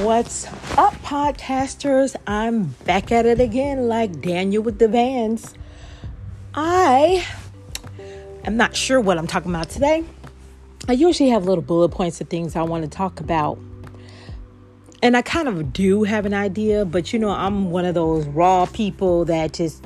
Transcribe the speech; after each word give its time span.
What's 0.00 0.46
up, 0.78 0.94
podcasters? 1.02 2.16
I'm 2.26 2.64
back 2.86 3.12
at 3.12 3.26
it 3.26 3.38
again, 3.38 3.86
like 3.86 4.22
Daniel 4.22 4.62
with 4.62 4.78
the 4.78 4.88
Vans. 4.88 5.52
I 6.54 7.26
am 8.44 8.56
not 8.56 8.74
sure 8.74 8.98
what 8.98 9.18
I'm 9.18 9.26
talking 9.26 9.50
about 9.50 9.68
today. 9.68 10.02
I 10.88 10.94
usually 10.94 11.28
have 11.28 11.44
little 11.44 11.60
bullet 11.60 11.90
points 11.90 12.18
of 12.22 12.30
things 12.30 12.56
I 12.56 12.62
want 12.62 12.82
to 12.84 12.88
talk 12.88 13.20
about. 13.20 13.58
And 15.02 15.18
I 15.18 15.20
kind 15.20 15.48
of 15.48 15.70
do 15.74 16.04
have 16.04 16.24
an 16.24 16.32
idea, 16.32 16.86
but 16.86 17.12
you 17.12 17.18
know, 17.18 17.28
I'm 17.28 17.70
one 17.70 17.84
of 17.84 17.94
those 17.94 18.24
raw 18.28 18.64
people 18.64 19.26
that 19.26 19.52
just, 19.52 19.84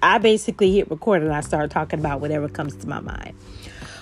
I 0.00 0.18
basically 0.18 0.76
hit 0.76 0.92
record 0.92 1.24
and 1.24 1.32
I 1.32 1.40
start 1.40 1.72
talking 1.72 1.98
about 1.98 2.20
whatever 2.20 2.48
comes 2.48 2.76
to 2.76 2.86
my 2.86 3.00
mind. 3.00 3.34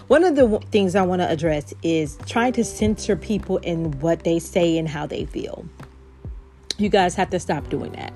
One 0.08 0.22
of 0.22 0.36
the 0.36 0.60
things 0.70 0.94
I 0.94 1.02
want 1.02 1.20
to 1.20 1.28
address 1.28 1.74
is 1.82 2.16
trying 2.26 2.52
to 2.52 2.64
censor 2.64 3.16
people 3.16 3.56
in 3.58 3.90
what 4.00 4.22
they 4.22 4.38
say 4.38 4.78
and 4.78 4.88
how 4.88 5.06
they 5.06 5.24
feel. 5.24 5.66
You 6.78 6.88
guys 6.88 7.16
have 7.16 7.30
to 7.30 7.40
stop 7.40 7.68
doing 7.70 7.90
that. 7.92 8.12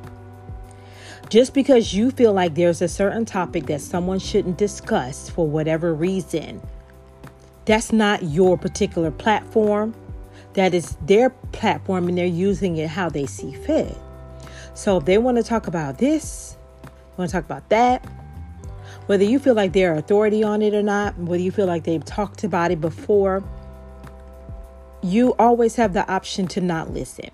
Just 1.30 1.52
because 1.52 1.92
you 1.92 2.12
feel 2.12 2.32
like 2.32 2.54
there's 2.54 2.80
a 2.80 2.88
certain 2.88 3.24
topic 3.24 3.66
that 3.66 3.80
someone 3.80 4.20
shouldn't 4.20 4.56
discuss 4.56 5.28
for 5.30 5.48
whatever 5.48 5.92
reason, 5.92 6.62
that's 7.64 7.92
not 7.92 8.22
your 8.22 8.56
particular 8.56 9.10
platform. 9.10 9.95
That 10.54 10.74
is 10.74 10.96
their 11.06 11.30
platform 11.30 12.09
and 12.09 12.18
they're 12.18 12.26
using 12.26 12.76
it 12.76 12.88
how 12.88 13.09
they 13.09 13.26
see 13.26 13.52
fit. 13.52 13.96
So 14.74 14.98
if 14.98 15.04
they 15.04 15.18
want 15.18 15.38
to 15.38 15.42
talk 15.42 15.66
about 15.66 15.98
this, 15.98 16.56
want 17.16 17.30
to 17.30 17.36
talk 17.36 17.45
about 17.45 17.68
that, 17.68 18.04
whether 19.06 19.24
you 19.24 19.38
feel 19.38 19.54
like 19.54 19.72
they're 19.72 19.95
authority 19.95 20.42
on 20.42 20.62
it 20.62 20.74
or 20.74 20.82
not, 20.82 21.16
whether 21.18 21.42
you 21.42 21.50
feel 21.50 21.66
like 21.66 21.84
they've 21.84 22.04
talked 22.04 22.45
about 22.45 22.70
it 22.70 22.80
before, 22.80 23.42
you 25.02 25.34
always 25.38 25.76
have 25.76 25.93
the 25.93 26.09
option 26.10 26.46
to 26.48 26.60
not 26.60 26.93
listen. 26.93 27.30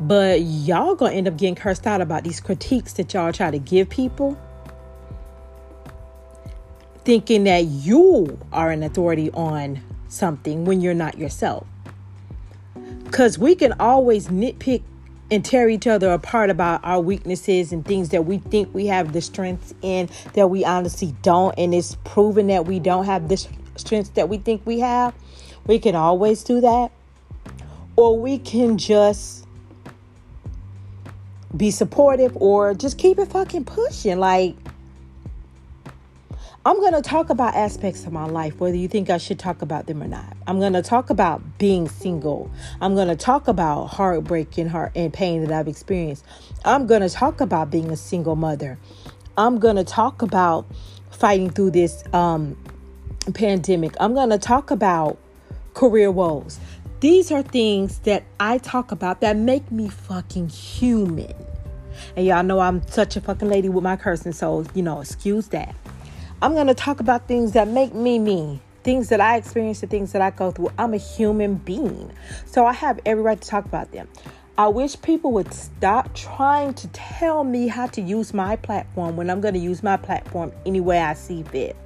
But 0.00 0.42
y'all 0.42 0.94
gonna 0.94 1.14
end 1.14 1.28
up 1.28 1.36
getting 1.36 1.54
cursed 1.54 1.86
out 1.86 2.00
about 2.00 2.24
these 2.24 2.40
critiques 2.40 2.92
that 2.94 3.14
y'all 3.14 3.32
try 3.32 3.50
to 3.50 3.58
give 3.58 3.88
people, 3.88 4.36
thinking 7.04 7.44
that 7.44 7.64
you 7.66 8.38
are 8.52 8.70
an 8.70 8.82
authority 8.82 9.30
on 9.32 9.80
something 10.08 10.64
when 10.64 10.80
you're 10.80 10.94
not 10.94 11.18
yourself. 11.18 11.66
Because 13.04 13.38
we 13.38 13.54
can 13.54 13.74
always 13.78 14.28
nitpick 14.28 14.82
and 15.32 15.44
tear 15.44 15.68
each 15.68 15.88
other 15.88 16.12
apart 16.12 16.50
about 16.50 16.80
our 16.84 17.00
weaknesses 17.00 17.72
and 17.72 17.84
things 17.84 18.10
that 18.10 18.24
we 18.24 18.38
think 18.38 18.72
we 18.72 18.86
have 18.86 19.12
the 19.12 19.20
strengths 19.20 19.74
in 19.82 20.08
that 20.34 20.48
we 20.48 20.64
honestly 20.64 21.14
don't 21.22 21.54
and 21.58 21.74
it's 21.74 21.96
proven 22.04 22.46
that 22.46 22.66
we 22.66 22.78
don't 22.78 23.06
have 23.06 23.28
the 23.28 23.48
strengths 23.76 24.10
that 24.10 24.28
we 24.28 24.36
think 24.38 24.64
we 24.64 24.78
have 24.78 25.14
we 25.66 25.78
can 25.78 25.94
always 25.94 26.42
do 26.42 26.60
that. 26.60 26.90
Or 27.96 28.18
we 28.18 28.38
can 28.38 28.78
just 28.78 29.46
be 31.56 31.70
supportive 31.70 32.36
or 32.36 32.74
just 32.74 32.98
keep 32.98 33.18
it 33.18 33.28
fucking 33.28 33.64
pushing. 33.66 34.18
Like 34.18 34.56
I'm 36.64 36.76
going 36.76 36.92
to 36.92 37.02
talk 37.02 37.28
about 37.28 37.56
aspects 37.56 38.06
of 38.06 38.12
my 38.12 38.26
life, 38.26 38.60
whether 38.60 38.76
you 38.76 38.86
think 38.86 39.10
I 39.10 39.18
should 39.18 39.40
talk 39.40 39.62
about 39.62 39.86
them 39.86 40.00
or 40.00 40.06
not. 40.06 40.36
I'm 40.46 40.60
going 40.60 40.74
to 40.74 40.82
talk 40.82 41.10
about 41.10 41.58
being 41.58 41.88
single. 41.88 42.52
I'm 42.80 42.94
going 42.94 43.08
to 43.08 43.16
talk 43.16 43.48
about 43.48 43.86
heartbreak 43.86 44.56
and 44.58 44.70
heart 44.70 44.92
and 44.94 45.12
pain 45.12 45.42
that 45.44 45.50
I've 45.50 45.66
experienced. 45.66 46.24
I'm 46.64 46.86
going 46.86 47.00
to 47.00 47.08
talk 47.08 47.40
about 47.40 47.72
being 47.72 47.90
a 47.90 47.96
single 47.96 48.36
mother. 48.36 48.78
I'm 49.36 49.58
going 49.58 49.74
to 49.74 49.82
talk 49.82 50.22
about 50.22 50.64
fighting 51.10 51.50
through 51.50 51.72
this 51.72 52.04
um, 52.14 52.56
pandemic. 53.34 53.96
I'm 53.98 54.14
going 54.14 54.30
to 54.30 54.38
talk 54.38 54.70
about 54.70 55.18
career 55.74 56.12
woes. 56.12 56.60
These 57.00 57.32
are 57.32 57.42
things 57.42 57.98
that 58.00 58.22
I 58.38 58.58
talk 58.58 58.92
about 58.92 59.20
that 59.22 59.36
make 59.36 59.72
me 59.72 59.88
fucking 59.88 60.50
human. 60.50 61.34
And 62.16 62.24
y'all 62.24 62.44
know 62.44 62.60
I'm 62.60 62.86
such 62.86 63.16
a 63.16 63.20
fucking 63.20 63.48
lady 63.48 63.68
with 63.68 63.82
my 63.82 63.96
cursing, 63.96 64.32
so 64.32 64.64
you 64.74 64.82
know, 64.82 65.00
excuse 65.00 65.48
that. 65.48 65.74
I'm 66.42 66.54
going 66.54 66.66
to 66.66 66.74
talk 66.74 66.98
about 66.98 67.28
things 67.28 67.52
that 67.52 67.68
make 67.68 67.94
me 67.94 68.18
me, 68.18 68.60
things 68.82 69.10
that 69.10 69.20
I 69.20 69.36
experience, 69.36 69.80
the 69.80 69.86
things 69.86 70.10
that 70.10 70.20
I 70.20 70.30
go 70.30 70.50
through. 70.50 70.72
I'm 70.76 70.92
a 70.92 70.96
human 70.96 71.54
being. 71.54 72.10
So 72.46 72.66
I 72.66 72.72
have 72.72 72.98
every 73.06 73.22
right 73.22 73.40
to 73.40 73.48
talk 73.48 73.64
about 73.64 73.92
them. 73.92 74.08
I 74.58 74.66
wish 74.66 75.00
people 75.02 75.30
would 75.34 75.54
stop 75.54 76.12
trying 76.16 76.74
to 76.74 76.88
tell 76.88 77.44
me 77.44 77.68
how 77.68 77.86
to 77.86 78.00
use 78.00 78.34
my 78.34 78.56
platform 78.56 79.16
when 79.16 79.30
I'm 79.30 79.40
going 79.40 79.54
to 79.54 79.60
use 79.60 79.84
my 79.84 79.96
platform 79.96 80.50
any 80.66 80.80
way 80.80 80.98
I 80.98 81.14
see 81.14 81.44
fit. 81.44 81.76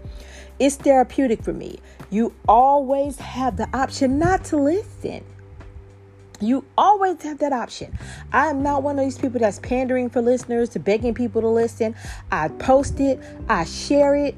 It's 0.58 0.76
therapeutic 0.76 1.42
for 1.42 1.52
me. 1.52 1.78
You 2.08 2.32
always 2.48 3.18
have 3.18 3.58
the 3.58 3.68
option 3.76 4.18
not 4.18 4.44
to 4.44 4.56
listen. 4.56 5.22
You 6.40 6.64
always 6.78 7.22
have 7.24 7.38
that 7.38 7.52
option. 7.52 7.98
I 8.32 8.46
am 8.46 8.62
not 8.62 8.82
one 8.82 8.98
of 8.98 9.04
these 9.04 9.18
people 9.18 9.40
that's 9.40 9.58
pandering 9.58 10.08
for 10.08 10.22
listeners, 10.22 10.70
to 10.70 10.78
begging 10.78 11.12
people 11.12 11.42
to 11.42 11.48
listen. 11.48 11.94
I 12.32 12.48
post 12.48 13.00
it, 13.00 13.20
I 13.50 13.64
share 13.64 14.14
it, 14.16 14.34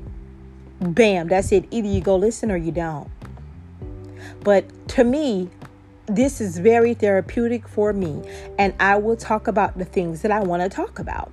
bam, 0.81 1.29
that's 1.29 1.53
it. 1.53 1.67
Either 1.71 1.89
you 1.89 2.01
go 2.01 2.17
listen 2.17 2.51
or 2.51 2.57
you 2.57 2.73
don't. 2.73 3.09
But 4.41 4.89
to 4.91 5.05
me, 5.05 5.51
this 6.07 6.41
is 6.41 6.59
very 6.59 6.95
therapeutic 6.95 7.69
for 7.69 7.93
me, 7.93 8.23
and 8.59 8.75
I 8.81 8.97
will 8.97 9.17
talk 9.17 9.47
about 9.47 9.77
the 9.77 9.85
things 9.85 10.23
that 10.23 10.31
I 10.31 10.41
want 10.41 10.63
to 10.63 10.69
talk 10.69 10.99
about. 10.99 11.31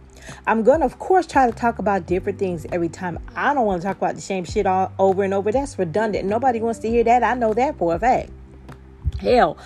I'm 0.48 0.64
going 0.64 0.80
to, 0.80 0.86
of 0.86 1.00
course, 1.00 1.28
try 1.28 1.46
to 1.50 1.56
talk 1.56 1.80
about 1.80 2.08
different 2.08 2.40
things 2.40 2.66
every 2.72 2.90
time. 2.90 3.20
I 3.36 3.54
don't 3.54 3.66
want 3.66 3.82
to 3.82 3.88
talk 3.88 3.98
about 3.98 4.16
the 4.16 4.22
same 4.22 4.44
shit 4.44 4.66
all 4.66 4.92
over 4.98 5.24
and 5.24 5.34
over. 5.34 5.52
That's 5.52 5.78
redundant. 5.78 6.28
Nobody 6.28 6.60
wants 6.60 6.80
to 6.80 6.90
hear 6.90 7.04
that. 7.04 7.24
I 7.24 7.36
know 7.36 7.54
that 7.54 7.78
for 7.78 7.96
a 7.96 8.00
fact. 8.00 8.32
Hell, 9.20 9.58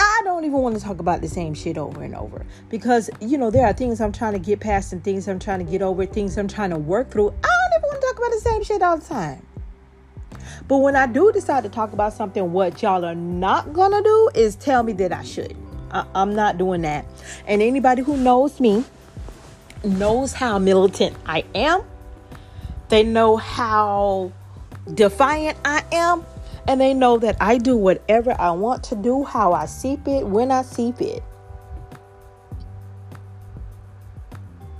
I 0.00 0.20
don't 0.22 0.44
even 0.44 0.58
want 0.58 0.76
to 0.76 0.80
talk 0.80 1.00
about 1.00 1.22
the 1.22 1.28
same 1.28 1.54
shit 1.54 1.76
over 1.76 2.04
and 2.04 2.14
over 2.14 2.46
because, 2.68 3.10
you 3.20 3.36
know, 3.36 3.50
there 3.50 3.66
are 3.66 3.72
things 3.72 4.00
I'm 4.00 4.12
trying 4.12 4.34
to 4.34 4.38
get 4.38 4.60
past 4.60 4.92
and 4.92 5.02
things 5.02 5.26
I'm 5.26 5.40
trying 5.40 5.58
to 5.58 5.68
get 5.68 5.82
over, 5.82 6.06
things 6.06 6.38
I'm 6.38 6.46
trying 6.46 6.70
to 6.70 6.78
work 6.78 7.10
through. 7.10 7.30
I 7.30 7.68
don't 7.70 7.80
even 7.80 7.88
want 7.88 8.00
to 8.00 8.06
talk 8.06 8.18
about 8.18 8.30
the 8.30 8.40
same 8.40 8.62
shit 8.62 8.80
all 8.80 8.96
the 8.96 9.04
time. 9.04 9.44
But 10.68 10.78
when 10.78 10.94
I 10.94 11.06
do 11.06 11.32
decide 11.32 11.64
to 11.64 11.68
talk 11.68 11.92
about 11.92 12.12
something, 12.12 12.52
what 12.52 12.80
y'all 12.80 13.04
are 13.04 13.14
not 13.16 13.74
to 13.74 14.02
do 14.04 14.30
is 14.34 14.54
tell 14.54 14.84
me 14.84 14.92
that 14.94 15.12
I 15.12 15.24
should. 15.24 15.56
I- 15.90 16.06
I'm 16.14 16.32
not 16.32 16.58
doing 16.58 16.82
that. 16.82 17.04
And 17.48 17.60
anybody 17.60 18.02
who 18.02 18.16
knows 18.16 18.60
me 18.60 18.84
knows 19.82 20.32
how 20.32 20.60
militant 20.60 21.16
I 21.26 21.44
am, 21.56 21.82
they 22.88 23.02
know 23.02 23.36
how 23.36 24.30
defiant 24.94 25.58
I 25.64 25.82
am 25.90 26.24
and 26.68 26.78
they 26.78 26.92
know 26.92 27.16
that 27.16 27.34
I 27.40 27.56
do 27.56 27.78
whatever 27.78 28.36
I 28.38 28.50
want 28.50 28.84
to 28.84 28.94
do, 28.94 29.24
how 29.24 29.54
I 29.54 29.64
see 29.64 29.96
fit, 29.96 30.26
when 30.26 30.52
I 30.52 30.60
see 30.60 30.92
fit. 30.92 31.22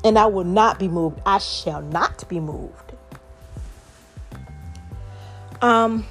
And 0.04 0.18
I 0.18 0.26
will 0.26 0.44
not 0.44 0.78
be 0.78 0.86
moved. 0.86 1.18
I 1.24 1.38
shall 1.38 1.80
not 1.80 2.28
be 2.28 2.40
moved. 2.40 2.92
Um, 5.62 6.06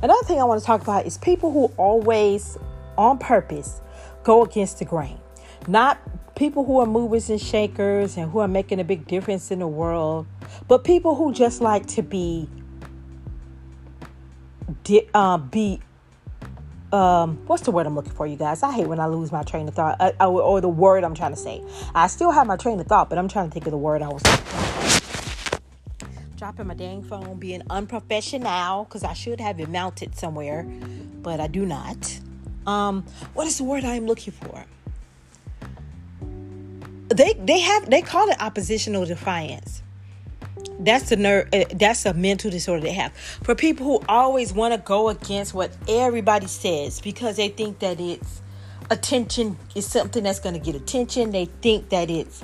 another 0.00 0.22
thing 0.22 0.40
I 0.40 0.44
want 0.44 0.60
to 0.60 0.66
talk 0.66 0.80
about 0.80 1.06
is 1.06 1.18
people 1.18 1.50
who 1.50 1.72
always, 1.76 2.56
on 2.96 3.18
purpose, 3.18 3.80
go 4.22 4.44
against 4.44 4.78
the 4.78 4.84
grain. 4.84 5.18
Not 5.66 5.98
people 6.36 6.64
who 6.64 6.78
are 6.78 6.86
movers 6.86 7.28
and 7.30 7.40
shakers 7.40 8.16
and 8.16 8.30
who 8.30 8.38
are 8.38 8.48
making 8.48 8.78
a 8.78 8.84
big 8.84 9.08
difference 9.08 9.50
in 9.50 9.58
the 9.58 9.66
world, 9.66 10.26
but 10.68 10.84
people 10.84 11.16
who 11.16 11.32
just 11.32 11.60
like 11.60 11.84
to 11.86 12.02
be 12.02 12.48
di- 14.84 15.08
uh, 15.14 15.38
be 15.38 15.80
um 16.92 17.36
what's 17.46 17.62
the 17.64 17.70
word 17.70 17.86
i'm 17.86 17.94
looking 17.94 18.12
for 18.12 18.26
you 18.26 18.36
guys? 18.36 18.62
I 18.62 18.72
hate 18.72 18.86
when 18.86 18.98
i 18.98 19.06
lose 19.06 19.30
my 19.30 19.42
train 19.42 19.68
of 19.68 19.74
thought 19.74 19.96
uh, 20.00 20.12
or, 20.20 20.40
or, 20.40 20.60
the 20.60 20.68
word 20.68 21.04
i'm 21.04 21.14
trying 21.14 21.32
to 21.32 21.36
say. 21.36 21.62
I 21.94 22.06
still 22.06 22.30
have 22.30 22.46
my 22.46 22.56
train 22.56 22.80
of 22.80 22.86
thought 22.86 23.10
but 23.10 23.18
i'm 23.18 23.28
trying 23.28 23.48
to 23.48 23.52
think 23.52 23.66
of 23.66 23.72
the 23.72 23.78
word 23.78 24.00
i 24.00 24.08
was 24.08 24.22
dropping 26.36 26.68
my 26.68 26.74
dang 26.74 27.02
phone 27.02 27.36
being 27.38 27.62
unprofessional 27.68 28.84
because 28.84 29.04
i 29.04 29.12
should 29.12 29.40
have 29.40 29.60
it 29.60 29.68
mounted 29.68 30.16
somewhere 30.16 30.62
but 31.20 31.40
i 31.40 31.46
do 31.46 31.66
not. 31.66 32.20
Um 32.66 33.04
what 33.34 33.46
is 33.46 33.58
the 33.58 33.64
word 33.64 33.84
i'm 33.84 34.06
looking 34.06 34.32
for? 34.32 34.64
They 37.08 37.34
they 37.34 37.60
have 37.60 37.90
they 37.90 38.00
call 38.00 38.28
it 38.30 38.40
oppositional 38.40 39.04
defiance 39.04 39.82
that's 40.80 41.08
the 41.08 41.16
nerve 41.16 41.48
uh, 41.52 41.64
that's 41.74 42.06
a 42.06 42.14
mental 42.14 42.50
disorder 42.50 42.82
they 42.82 42.92
have. 42.92 43.12
For 43.42 43.54
people 43.54 43.86
who 43.86 44.04
always 44.08 44.52
want 44.52 44.74
to 44.74 44.78
go 44.78 45.08
against 45.08 45.54
what 45.54 45.70
everybody 45.88 46.46
says 46.46 47.00
because 47.00 47.36
they 47.36 47.48
think 47.48 47.80
that 47.80 48.00
it's 48.00 48.40
attention 48.90 49.58
is 49.74 49.86
something 49.86 50.22
that's 50.22 50.40
going 50.40 50.54
to 50.54 50.60
get 50.60 50.74
attention. 50.74 51.32
They 51.32 51.46
think 51.46 51.88
that 51.90 52.10
it's 52.10 52.42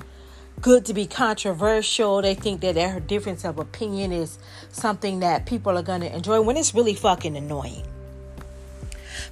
good 0.60 0.84
to 0.86 0.94
be 0.94 1.06
controversial. 1.06 2.22
They 2.22 2.34
think 2.34 2.60
that 2.62 2.74
their 2.74 3.00
difference 3.00 3.44
of 3.44 3.58
opinion 3.58 4.12
is 4.12 4.38
something 4.70 5.20
that 5.20 5.46
people 5.46 5.76
are 5.78 5.82
going 5.82 6.00
to 6.00 6.14
enjoy 6.14 6.40
when 6.40 6.56
it's 6.56 6.74
really 6.74 6.94
fucking 6.94 7.36
annoying. 7.36 7.84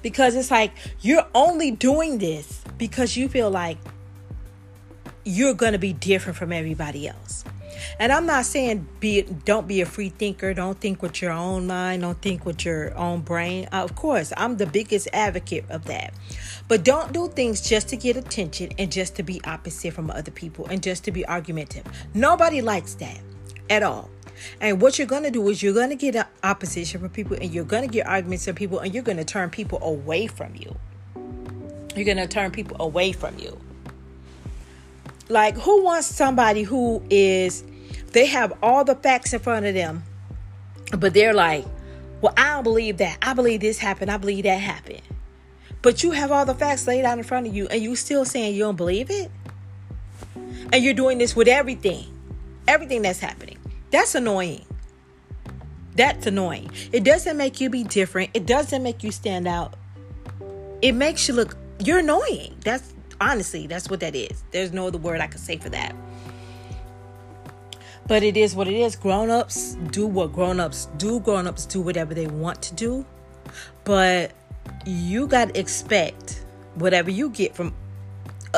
Because 0.01 0.35
it's 0.35 0.51
like 0.51 0.73
you're 1.01 1.27
only 1.35 1.71
doing 1.71 2.19
this 2.19 2.63
because 2.79 3.17
you 3.17 3.29
feel 3.29 3.51
like 3.51 3.79
you're 5.25 5.55
going 5.55 5.73
to 5.73 5.79
be 5.79 5.93
different 5.93 6.37
from 6.37 6.53
everybody 6.53 7.07
else 7.07 7.45
And 7.99 8.13
I'm 8.13 8.27
not 8.27 8.45
saying 8.45 8.87
be 9.01 9.23
don't 9.23 9.67
be 9.67 9.81
a 9.81 9.87
free 9.87 10.11
thinker, 10.11 10.55
don't 10.55 10.79
think 10.81 11.03
with 11.03 11.23
your 11.23 11.33
own 11.33 11.67
mind, 11.67 12.03
don't 12.03 12.21
think 12.21 12.45
with 12.45 12.65
your 12.65 12.97
own 12.97 13.21
brain. 13.21 13.69
Uh, 13.73 13.83
of 13.83 13.95
course, 13.95 14.33
I'm 14.37 14.57
the 14.57 14.67
biggest 14.67 15.09
advocate 15.13 15.65
of 15.71 15.85
that. 15.87 16.15
But 16.69 16.85
don't 16.85 17.13
do 17.13 17.29
things 17.29 17.61
just 17.61 17.89
to 17.89 17.97
get 17.97 18.17
attention 18.17 18.71
and 18.79 18.91
just 18.91 19.17
to 19.17 19.23
be 19.23 19.41
opposite 19.45 19.93
from 19.93 20.11
other 20.11 20.31
people 20.31 20.67
and 20.67 20.83
just 20.83 21.05
to 21.05 21.13
be 21.13 21.27
argumentative. 21.27 21.87
Nobody 22.15 22.61
likes 22.63 22.95
that 22.95 23.21
at 23.69 23.83
all. 23.83 24.11
And 24.61 24.81
what 24.81 24.99
you're 24.99 25.07
going 25.07 25.23
to 25.25 25.31
do 25.31 25.49
is 25.49 25.63
you're 25.63 25.75
going 25.75 25.91
to 25.91 25.97
get 25.97 26.29
opposition 26.43 27.01
from 27.01 27.11
people 27.11 27.37
and 27.37 27.53
you're 27.53 27.65
going 27.65 27.83
to 27.83 27.93
get 27.93 28.07
arguments 28.07 28.45
from 28.45 28.55
people 28.55 28.81
and 28.81 28.93
you're 28.93 29.03
going 29.03 29.19
to 29.19 29.25
turn 29.25 29.51
people 29.51 29.79
away 29.83 30.27
from 30.27 30.55
you. 30.55 30.77
You're 31.95 32.05
going 32.05 32.17
to 32.17 32.27
turn 32.27 32.51
people 32.51 32.77
away 32.81 33.13
from 33.13 33.39
you. 33.39 33.61
Like, 35.29 35.57
who 35.57 35.85
wants 35.85 36.07
somebody 36.07 36.63
who 36.63 37.03
is, 37.09 37.65
they 38.13 38.27
have 38.27 38.53
all 38.63 38.85
the 38.85 38.95
facts 38.95 39.33
in 39.33 39.41
front 39.41 39.67
of 39.67 39.75
them, 39.75 40.03
but 40.97 41.15
they're 41.15 41.35
like, 41.35 41.65
well, 42.21 42.35
I 42.37 42.55
don't 42.55 42.65
believe 42.65 42.99
that. 42.99 43.19
I 43.21 43.35
believe 43.35 43.61
this 43.61 43.79
happened. 43.79 44.11
I 44.11 44.17
believe 44.17 44.45
that 44.45 44.61
happened. 44.61 45.03
But 45.83 46.05
you 46.05 46.13
have 46.13 46.31
all 46.31 46.47
the 46.47 46.55
facts 46.55 46.87
laid 46.87 47.05
out 47.05 47.19
in 47.19 47.25
front 47.25 47.49
of 47.49 47.55
you 47.55 47.67
and 47.67 47.83
you 47.83 47.97
still 47.97 48.25
saying 48.25 48.55
you 48.55 48.61
don't 48.61 48.77
believe 48.77 49.11
it? 49.11 49.31
And 50.73 50.85
you're 50.85 50.95
doing 50.95 51.19
this 51.19 51.35
with 51.35 51.49
everything. 51.49 52.07
Everything 52.69 53.03
that's 53.03 53.19
happening. 53.19 53.59
That's 53.91 54.15
annoying. 54.15 54.65
That's 55.97 56.27
annoying. 56.27 56.71
It 56.93 57.03
doesn't 57.03 57.37
make 57.37 57.61
you 57.61 57.69
be 57.69 57.83
different. 57.83 58.31
It 58.33 58.47
doesn't 58.47 58.83
make 58.83 59.03
you 59.03 59.11
stand 59.11 59.49
out. 59.49 59.75
It 60.81 60.93
makes 60.93 61.27
you 61.29 61.35
look 61.35 61.57
you're 61.81 61.99
annoying. 61.99 62.55
That's 62.61 62.95
honestly, 63.21 63.67
that's 63.67 63.91
what 63.91 64.01
that 64.01 64.15
is. 64.15 64.45
There's 64.53 64.73
no 64.73 64.87
other 64.87 64.99
word 64.99 65.21
I 65.21 65.27
could 65.27 65.41
say 65.41 65.57
for 65.57 65.69
that. 65.71 65.95
But 68.07 68.23
it 68.23 68.37
is 68.37 68.55
what 68.55 68.69
it 68.69 68.75
is. 68.75 68.97
Grown-ups 68.97 69.75
do 69.91 70.07
what 70.07 70.33
grown-ups 70.33 70.89
do. 70.97 71.21
Grown-ups 71.21 71.67
do 71.67 71.81
whatever 71.81 72.15
they 72.15 72.27
want 72.27 72.61
to 72.63 72.75
do. 72.75 73.07
But 73.85 74.33
you 74.87 75.27
got 75.27 75.55
to 75.55 75.61
expect 75.61 76.45
whatever 76.75 77.11
you 77.11 77.31
get 77.31 77.55
from 77.55 77.75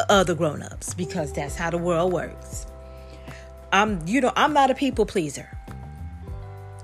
other 0.08 0.35
grown-ups 0.35 0.94
because 0.94 1.32
that's 1.32 1.55
how 1.55 1.70
the 1.70 1.79
world 1.79 2.12
works. 2.12 2.67
I'm 3.73 4.00
you 4.06 4.20
know, 4.20 4.32
I'm 4.37 4.52
not 4.52 4.70
a 4.70 4.75
people 4.75 5.06
pleaser. 5.06 5.49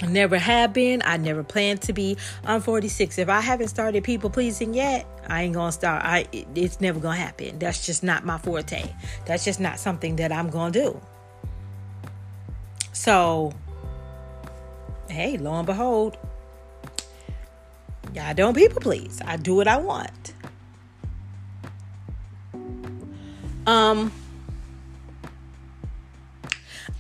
Never 0.09 0.39
have 0.39 0.73
been. 0.73 1.03
I 1.05 1.19
never 1.19 1.43
plan 1.43 1.77
to 1.79 1.93
be. 1.93 2.17
I'm 2.45 2.63
46. 2.63 3.19
If 3.19 3.29
I 3.29 3.41
haven't 3.41 3.69
started 3.69 4.03
people 4.03 4.31
pleasing 4.31 4.73
yet, 4.73 5.07
I 5.29 5.43
ain't 5.43 5.55
gonna 5.55 5.73
start. 5.73 6.03
I 6.05 6.27
it's 6.55 6.81
never 6.81 6.99
gonna 6.99 7.17
happen. 7.17 7.59
That's 7.59 7.85
just 7.85 8.03
not 8.03 8.25
my 8.25 8.39
forte. 8.39 8.91
That's 9.27 9.45
just 9.45 9.61
not 9.61 9.79
something 9.79 10.17
that 10.17 10.33
I'm 10.33 10.49
gonna 10.49 10.73
do. 10.73 11.01
So, 13.01 13.55
hey, 15.09 15.39
lo 15.39 15.55
and 15.55 15.65
behold, 15.65 16.19
I 18.21 18.35
don't 18.35 18.53
people 18.53 18.83
please. 18.83 19.23
I 19.25 19.39
do 19.39 19.55
what 19.55 19.67
I 19.67 19.79
want. 19.79 20.35
Um, 23.67 24.13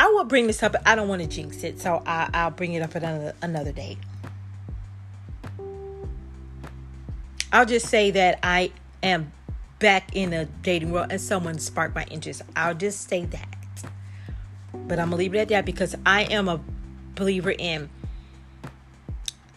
I 0.00 0.06
will 0.06 0.24
bring 0.24 0.46
this 0.46 0.62
up. 0.62 0.74
I 0.86 0.94
don't 0.94 1.06
want 1.06 1.20
to 1.20 1.28
jinx 1.28 1.62
it, 1.64 1.78
so 1.78 2.02
I, 2.06 2.44
will 2.44 2.52
bring 2.52 2.72
it 2.72 2.80
up 2.80 2.94
another, 2.94 3.34
another 3.42 3.72
date. 3.72 3.98
I'll 7.52 7.66
just 7.66 7.88
say 7.88 8.10
that 8.12 8.38
I 8.42 8.72
am 9.02 9.32
back 9.80 10.16
in 10.16 10.32
a 10.32 10.46
dating 10.46 10.92
world 10.92 11.08
and 11.10 11.20
someone 11.20 11.58
sparked 11.58 11.94
my 11.94 12.04
interest. 12.04 12.40
I'll 12.56 12.72
just 12.72 13.06
say 13.06 13.26
that. 13.26 13.59
But 14.72 14.98
I'm 14.98 15.10
gonna 15.10 15.16
leave 15.16 15.34
it 15.34 15.38
at 15.38 15.48
that 15.48 15.64
because 15.64 15.94
I 16.04 16.22
am 16.22 16.48
a 16.48 16.60
believer 17.14 17.54
in 17.56 17.88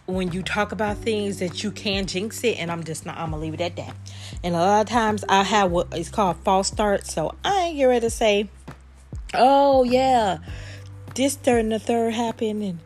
when 0.06 0.32
you 0.32 0.42
talk 0.42 0.72
about 0.72 0.98
things 0.98 1.38
that 1.38 1.62
you 1.62 1.70
can 1.70 2.06
jinx 2.06 2.44
it, 2.44 2.58
and 2.58 2.70
I'm 2.70 2.84
just 2.84 3.06
not. 3.06 3.16
I'm 3.16 3.30
gonna 3.30 3.42
leave 3.42 3.54
it 3.54 3.60
at 3.60 3.76
that. 3.76 3.94
And 4.42 4.54
a 4.54 4.58
lot 4.58 4.80
of 4.82 4.88
times 4.88 5.24
I 5.28 5.42
have 5.42 5.70
what 5.70 5.96
is 5.96 6.10
called 6.10 6.36
false 6.44 6.68
starts, 6.68 7.12
so 7.12 7.34
I 7.44 7.66
ain't 7.66 7.76
get 7.76 7.84
ready 7.86 8.00
to 8.00 8.10
say, 8.10 8.48
"Oh 9.32 9.84
yeah, 9.84 10.38
this 11.14 11.36
third 11.36 11.60
and 11.60 11.72
the 11.72 11.78
third 11.78 12.14
happened," 12.14 12.62
and 12.62 12.78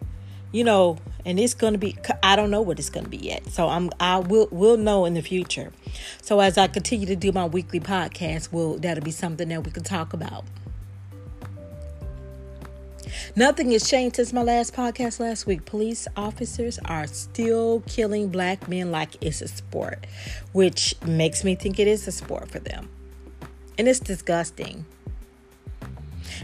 you 0.53 0.63
know, 0.63 0.99
and 1.25 1.41
it's 1.41 1.55
gonna 1.55 1.79
be. 1.79 1.97
I 2.23 2.37
don't 2.37 2.51
know 2.51 2.63
what 2.63 2.79
it's 2.79 2.91
gonna 2.91 3.09
be 3.09 3.19
yet, 3.19 3.49
so 3.49 3.69
I'm. 3.69 3.91
I 3.99 4.19
will 4.19 4.49
will 4.53 4.77
know 4.77 5.05
in 5.05 5.15
the 5.15 5.23
future. 5.23 5.73
So 6.23 6.39
as 6.41 6.57
I 6.57 6.69
continue 6.69 7.07
to 7.07 7.17
do 7.17 7.33
my 7.33 7.47
weekly 7.47 7.81
podcast, 7.81 8.53
will 8.53 8.79
that'll 8.79 9.05
be 9.05 9.11
something 9.11 9.49
that 9.49 9.65
we 9.65 9.73
can 9.73 9.83
talk 9.83 10.13
about. 10.13 10.45
Nothing 13.37 13.71
has 13.73 13.89
changed 13.89 14.17
since 14.17 14.33
my 14.33 14.43
last 14.43 14.75
podcast 14.75 15.21
last 15.21 15.47
week. 15.47 15.65
Police 15.65 16.09
officers 16.17 16.79
are 16.87 17.07
still 17.07 17.83
killing 17.87 18.29
black 18.29 18.69
men 18.69 18.91
like 18.91 19.23
it's 19.23 19.43
a 19.43 19.49
sport, 19.49 20.07
which 20.53 20.95
makes 21.07 21.45
me 21.45 21.55
think 21.55 21.79
it 21.79 21.87
is 21.87 22.07
a 22.09 22.13
sport 22.13 22.51
for 22.51 22.59
them. 22.59 22.89
And 23.77 23.87
it's 23.87 24.01
disgusting. 24.01 24.87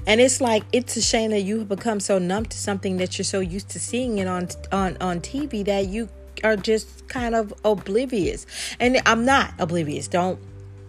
And 0.07 0.21
it's 0.21 0.41
like 0.41 0.65
it's 0.73 0.97
a 0.97 1.03
shame 1.03 1.31
that 1.31 1.41
you 1.41 1.61
have 1.61 1.69
become 1.69 2.01
so 2.01 2.19
numb 2.19 2.47
to 2.47 2.59
something 2.59 2.99
that 2.99 3.19
you're 3.19 3.25
so 3.25 3.41
used 3.41 3.71
to 3.71 3.81
seeing 3.81 4.19
it 4.19 4.29
on 4.29 4.49
on 4.71 4.97
on 5.01 5.21
TV 5.21 5.65
that 5.65 5.89
you 5.89 6.09
are 6.43 6.57
just 6.57 7.09
kind 7.09 7.35
of 7.35 7.55
oblivious. 7.65 8.47
And 8.79 9.01
I'm 9.07 9.25
not 9.25 9.55
oblivious. 9.59 10.09
Don't 10.09 10.39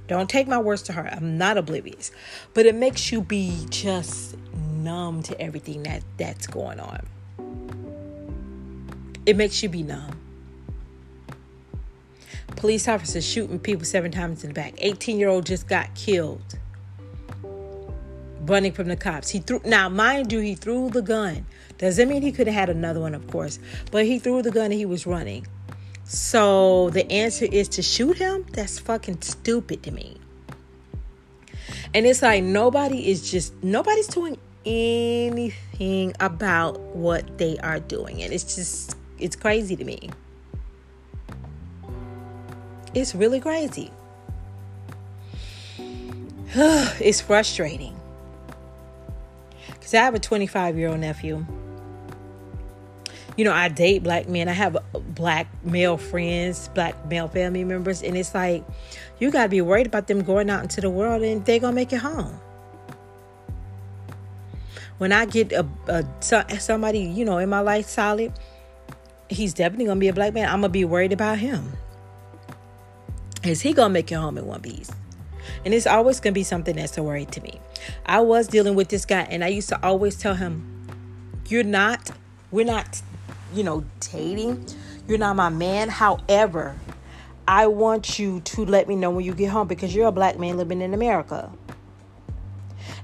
don't 0.07 0.29
take 0.29 0.47
my 0.47 0.59
words 0.59 0.83
to 0.83 0.93
heart. 0.93 1.09
I'm 1.11 1.37
not 1.37 1.57
oblivious. 1.57 2.11
But 2.53 2.65
it 2.65 2.75
makes 2.75 3.11
you 3.11 3.21
be 3.21 3.65
just 3.69 4.35
numb 4.85 5.21
to 5.23 5.39
everything 5.41 5.83
that 5.83 6.03
that's 6.15 6.47
going 6.47 6.79
on. 6.79 7.05
It 9.25 9.35
makes 9.35 9.61
you 9.61 9.67
be 9.67 9.83
numb. 9.83 10.21
Police 12.55 12.87
officers 12.87 13.25
shooting 13.25 13.59
people 13.59 13.83
seven 13.85 14.11
times 14.11 14.43
in 14.43 14.51
the 14.51 14.53
back. 14.53 14.75
18 14.77 15.19
year 15.19 15.27
old 15.27 15.45
just 15.45 15.67
got 15.67 15.93
killed 15.95 16.57
running 18.47 18.71
from 18.71 18.87
the 18.87 18.95
cops. 18.95 19.29
He 19.29 19.39
threw 19.39 19.59
now, 19.65 19.89
mind 19.89 20.31
you, 20.31 20.39
he 20.39 20.55
threw 20.55 20.89
the 20.89 21.01
gun. 21.01 21.45
Doesn't 21.77 22.07
mean 22.07 22.21
he 22.21 22.31
could 22.31 22.47
have 22.47 22.55
had 22.55 22.69
another 22.69 23.01
one, 23.01 23.13
of 23.15 23.27
course, 23.27 23.59
but 23.91 24.05
he 24.05 24.19
threw 24.19 24.41
the 24.41 24.51
gun 24.51 24.65
and 24.65 24.73
he 24.73 24.85
was 24.85 25.05
running. 25.05 25.45
So 26.05 26.91
the 26.91 27.11
answer 27.11 27.45
is 27.45 27.67
to 27.69 27.81
shoot 27.81 28.17
him? 28.17 28.45
That's 28.51 28.79
fucking 28.79 29.21
stupid 29.21 29.83
to 29.83 29.91
me. 29.91 30.17
And 31.93 32.05
it's 32.05 32.21
like 32.21 32.43
nobody 32.43 33.09
is 33.09 33.29
just 33.29 33.53
nobody's 33.63 34.07
doing 34.07 34.37
anything 34.65 36.13
about 36.19 36.79
what 36.79 37.37
they 37.37 37.57
are 37.59 37.79
doing. 37.79 38.23
And 38.23 38.33
it's 38.33 38.55
just, 38.55 38.97
it's 39.19 39.35
crazy 39.35 39.75
to 39.75 39.83
me. 39.83 40.09
It's 42.93 43.13
really 43.13 43.39
crazy. 43.39 43.91
it's 46.57 47.21
frustrating. 47.21 47.99
Because 49.67 49.93
I 49.93 49.97
have 49.97 50.15
a 50.15 50.19
25 50.19 50.77
year 50.77 50.89
old 50.89 50.99
nephew. 50.99 51.45
You 53.37 53.43
know, 53.43 53.51
I 53.51 53.67
date 53.67 54.01
black 54.01 54.29
men. 54.29 54.47
I 54.47 54.53
have 54.53 54.77
black 54.93 55.47
male 55.65 55.97
friends, 55.97 56.69
black 56.69 57.05
male 57.09 57.27
family 57.27 57.65
members. 57.65 58.01
And 58.01 58.15
it's 58.15 58.33
like, 58.33 58.63
you 59.19 59.29
got 59.29 59.43
to 59.43 59.49
be 59.49 59.61
worried 59.61 59.87
about 59.87 60.07
them 60.07 60.23
going 60.23 60.49
out 60.49 60.63
into 60.63 60.79
the 60.79 60.89
world 60.89 61.21
and 61.21 61.45
they're 61.45 61.59
going 61.59 61.73
to 61.73 61.75
make 61.75 61.91
it 61.91 61.97
home 61.97 62.39
when 64.97 65.11
I 65.11 65.25
get 65.25 65.51
a, 65.51 65.67
a 65.87 66.59
somebody, 66.59 66.99
you 66.99 67.25
know, 67.25 67.37
in 67.37 67.49
my 67.49 67.59
life 67.59 67.87
solid, 67.87 68.31
he's 69.29 69.53
definitely 69.53 69.85
gonna 69.85 69.99
be 69.99 70.07
a 70.07 70.13
black 70.13 70.33
man. 70.33 70.47
I'm 70.47 70.61
gonna 70.61 70.69
be 70.69 70.85
worried 70.85 71.11
about 71.11 71.39
him. 71.39 71.73
Is 73.43 73.61
he 73.61 73.73
gonna 73.73 73.89
make 73.93 74.11
it 74.11 74.15
home 74.15 74.37
in 74.37 74.45
one 74.45 74.61
piece? 74.61 74.91
And 75.63 75.73
it's 75.73 75.87
always 75.87 76.19
gonna 76.19 76.33
be 76.33 76.43
something 76.43 76.75
that's 76.75 76.97
a 76.97 77.03
worry 77.03 77.25
to 77.25 77.41
me. 77.41 77.59
I 78.05 78.21
was 78.21 78.47
dealing 78.47 78.75
with 78.75 78.89
this 78.89 79.05
guy, 79.05 79.21
and 79.29 79.43
I 79.43 79.47
used 79.49 79.69
to 79.69 79.83
always 79.85 80.15
tell 80.15 80.35
him, 80.35 80.87
"You're 81.47 81.63
not, 81.63 82.11
we're 82.51 82.65
not, 82.65 83.01
you 83.53 83.63
know, 83.63 83.83
dating. 83.99 84.65
You're 85.07 85.19
not 85.19 85.35
my 85.35 85.49
man. 85.49 85.89
However, 85.89 86.75
I 87.47 87.67
want 87.67 88.17
you 88.17 88.39
to 88.39 88.65
let 88.65 88.87
me 88.87 88.95
know 88.95 89.11
when 89.11 89.25
you 89.25 89.35
get 89.35 89.51
home 89.51 89.67
because 89.67 89.93
you're 89.93 90.07
a 90.07 90.11
black 90.11 90.39
man 90.39 90.57
living 90.57 90.81
in 90.81 90.93
America." 90.93 91.51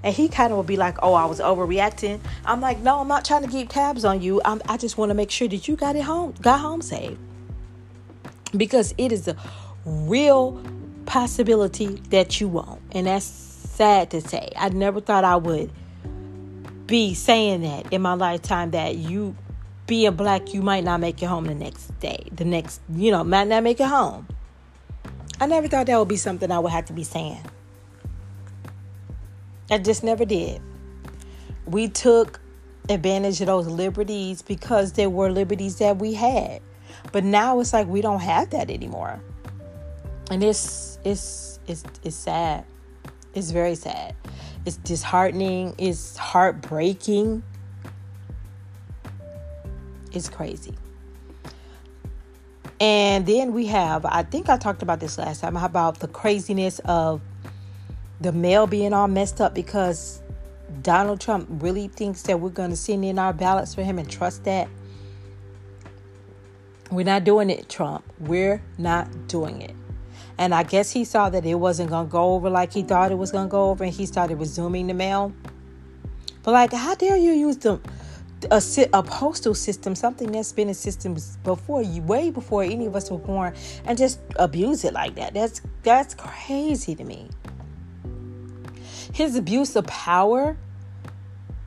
And 0.04 0.16
he 0.16 0.30
kind 0.30 0.52
of 0.52 0.58
would 0.58 0.68
be 0.68 0.78
like, 0.78 0.98
oh, 1.04 1.14
I 1.14 1.26
was 1.26 1.40
overreacting. 1.40 2.20
I'm 2.46 2.60
like, 2.60 2.80
no, 2.80 3.00
I'm 3.00 3.08
not 3.08 3.24
trying 3.24 3.44
to 3.44 3.50
keep 3.50 3.70
tabs 3.70 4.04
on 4.04 4.22
you. 4.22 4.42
I'm, 4.44 4.62
I 4.68 4.78
just 4.78 4.98
want 4.98 5.10
to 5.10 5.14
make 5.14 5.30
sure 5.30 5.48
that 5.48 5.68
you 5.68 5.76
got 5.76 5.96
it 5.96 6.04
home, 6.04 6.34
got 6.42 6.60
home 6.60 6.82
safe. 6.82 7.18
Because 8.56 8.94
it 8.98 9.12
is 9.12 9.28
a 9.28 9.36
real 9.86 10.62
possibility 11.06 12.02
that 12.10 12.42
you 12.42 12.48
won't. 12.48 12.82
And 12.94 13.08
that's 13.08 13.26
sad 13.26 14.12
to 14.12 14.22
say. 14.22 14.50
I 14.56 14.70
never 14.70 15.02
thought 15.02 15.24
I 15.24 15.36
would 15.36 15.72
be 16.88 17.14
saying 17.14 17.62
that 17.62 17.94
in 17.94 18.02
my 18.02 18.14
lifetime 18.14 18.72
that 18.72 18.96
you 18.96 19.36
being 19.88 20.16
black, 20.16 20.54
you 20.54 20.62
might 20.62 20.84
not 20.84 21.00
make 21.00 21.22
it 21.22 21.26
home 21.28 21.46
the 21.46 21.56
next 21.56 21.88
day. 22.00 22.24
The 22.32 22.46
next, 22.46 22.82
you 22.94 23.12
know, 23.12 23.24
might 23.24 23.48
not 23.48 23.64
make 23.64 23.80
it 23.80 23.88
home. 23.88 24.28
I 25.40 25.48
never 25.48 25.68
thought 25.68 25.88
that 25.88 25.98
would 25.98 26.08
be 26.08 26.18
something 26.18 26.52
I 26.52 26.60
would 26.60 26.72
have 26.72 26.86
to 26.86 26.94
be 26.94 27.04
saying. 27.04 27.42
I 29.72 29.78
just 29.78 30.04
never 30.04 30.26
did. 30.26 30.62
We 31.66 31.88
took 31.88 32.42
advantage 32.90 33.40
of 33.40 33.48
those 33.48 33.68
liberties 33.68 34.42
because 34.42 34.92
they 34.94 35.08
were 35.08 35.32
liberties 35.32 35.78
that 35.78 35.98
we 35.98 36.14
had. 36.14 36.62
But 37.14 37.24
now 37.24 37.60
it's 37.62 37.72
like 37.72 37.88
we 37.88 38.02
don't 38.02 38.20
have 38.20 38.50
that 38.50 38.70
anymore. 38.70 39.22
And 40.30 40.44
it's 40.44 41.00
it's 41.06 41.60
it's 41.68 41.84
it's 42.04 42.16
sad. 42.16 42.66
It's 43.34 43.52
very 43.52 43.76
sad. 43.76 44.14
It's 44.66 44.76
disheartening, 44.78 45.74
it's 45.78 46.18
heartbreaking. 46.18 47.44
It's 50.12 50.28
crazy. 50.28 50.76
And 52.80 53.26
then 53.26 53.54
we 53.54 53.68
have, 53.68 54.06
I 54.06 54.24
think 54.24 54.50
I 54.50 54.58
talked 54.58 54.82
about 54.82 55.00
this 55.00 55.18
last 55.18 55.42
time, 55.42 55.56
about 55.56 56.00
the 56.00 56.08
craziness 56.08 56.80
of 56.80 57.22
the 58.22 58.32
mail 58.32 58.68
being 58.68 58.94
all 58.94 59.08
messed 59.08 59.42
up 59.42 59.54
because 59.54 60.22
Donald 60.82 61.20
Trump 61.20 61.48
really 61.50 61.88
thinks 61.88 62.22
that 62.24 62.40
we're 62.40 62.50
going 62.50 62.70
to 62.70 62.76
send 62.76 63.04
in 63.04 63.20
our 63.20 63.34
ballots 63.34 63.76
for 63.76 63.84
him 63.84 64.00
and 64.00 64.10
trust 64.10 64.44
that. 64.46 64.70
We're 66.92 67.06
not 67.06 67.24
doing 67.24 67.50
it, 67.50 67.68
Trump. 67.68 68.04
We're 68.20 68.62
not 68.78 69.28
doing 69.28 69.62
it. 69.62 69.76
And 70.38 70.54
I 70.54 70.64
guess 70.64 70.92
he 70.92 71.04
saw 71.04 71.30
that 71.30 71.46
it 71.46 71.56
wasn't 71.56 71.90
going 71.90 72.08
to 72.08 72.12
go 72.12 72.34
over 72.34 72.50
like 72.50 72.74
he 72.74 72.84
thought 72.84 73.12
it 73.12 73.18
was 73.18 73.32
going 73.32 73.48
to 73.48 73.52
go 73.52 73.70
over 73.70 73.84
and 73.84 73.94
he 73.94 74.06
started 74.06 74.38
resuming 74.38 74.88
the 74.88 74.94
mail. 74.94 75.34
But, 76.44 76.52
like, 76.52 76.74
how 76.74 76.96
dare 76.96 77.18
you 77.18 77.32
use 77.32 77.58
the 77.58 77.80
a, 78.50 78.62
a 78.94 79.04
postal 79.04 79.54
system, 79.54 79.94
something 79.94 80.32
that's 80.32 80.52
been 80.52 80.68
in 80.68 80.74
systems 80.74 81.38
before 81.44 81.84
you, 81.84 82.02
way 82.02 82.32
before 82.32 82.64
any 82.64 82.88
of 82.88 82.96
us 82.96 83.12
were 83.12 83.20
born, 83.20 83.54
and 83.86 83.98
just 83.98 84.20
abuse 84.38 84.84
it 84.84 84.94
like 84.94 85.16
that. 85.16 85.34
That's 85.34 85.62
that's 85.84 86.16
crazy 86.16 86.96
to 86.96 87.04
me. 87.04 87.28
His 89.14 89.36
abuse 89.36 89.76
of 89.76 89.86
power 89.88 90.58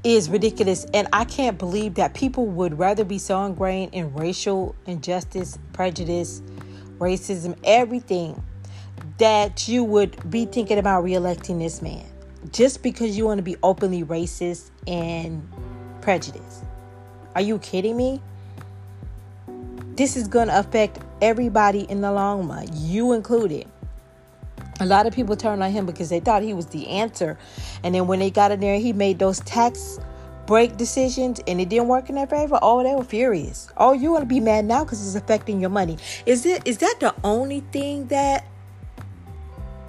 is 0.02 0.28
ridiculous, 0.28 0.84
and 0.94 1.08
I 1.12 1.24
can't 1.24 1.58
believe 1.58 1.94
that 1.94 2.14
people 2.14 2.46
would 2.46 2.78
rather 2.78 3.04
be 3.04 3.18
so 3.18 3.44
ingrained 3.44 3.94
in 3.94 4.14
racial 4.14 4.74
injustice, 4.86 5.58
prejudice, 5.72 6.42
racism, 6.98 7.56
everything 7.64 8.42
that 9.18 9.68
you 9.68 9.84
would 9.84 10.30
be 10.30 10.46
thinking 10.46 10.78
about 10.78 11.04
reelecting 11.04 11.58
this 11.58 11.80
man 11.82 12.04
just 12.52 12.82
because 12.82 13.16
you 13.16 13.24
want 13.24 13.38
to 13.38 13.42
be 13.42 13.56
openly 13.62 14.04
racist 14.04 14.70
and 14.86 15.46
prejudiced. 16.00 16.64
Are 17.34 17.40
you 17.40 17.58
kidding 17.58 17.96
me? 17.96 18.20
This 19.96 20.16
is 20.16 20.28
going 20.28 20.48
to 20.48 20.58
affect 20.58 20.98
everybody 21.22 21.80
in 21.80 22.00
the 22.00 22.12
long 22.12 22.48
run, 22.48 22.68
you 22.72 23.12
included. 23.12 23.66
A 24.80 24.86
lot 24.86 25.06
of 25.06 25.14
people 25.14 25.36
turned 25.36 25.62
on 25.62 25.70
him 25.70 25.86
because 25.86 26.08
they 26.08 26.20
thought 26.20 26.42
he 26.42 26.54
was 26.54 26.66
the 26.66 26.88
answer. 26.88 27.38
And 27.82 27.94
then 27.94 28.06
when 28.06 28.18
they 28.18 28.30
got 28.30 28.50
in 28.50 28.60
there, 28.60 28.78
he 28.78 28.92
made 28.92 29.18
those 29.18 29.40
tax 29.40 29.98
break 30.46 30.76
decisions 30.76 31.40
and 31.46 31.60
it 31.60 31.68
didn't 31.68 31.88
work 31.88 32.08
in 32.08 32.16
their 32.16 32.26
favor. 32.26 32.58
Oh, 32.60 32.82
they 32.82 32.94
were 32.94 33.04
furious. 33.04 33.68
Oh, 33.76 33.92
you 33.92 34.10
want 34.10 34.22
to 34.22 34.26
be 34.26 34.40
mad 34.40 34.64
now 34.64 34.84
because 34.84 35.04
it's 35.06 35.14
affecting 35.14 35.60
your 35.60 35.70
money. 35.70 35.96
Is 36.26 36.44
it 36.44 36.66
is 36.66 36.78
that 36.78 36.96
the 37.00 37.14
only 37.22 37.60
thing 37.60 38.06
that 38.08 38.46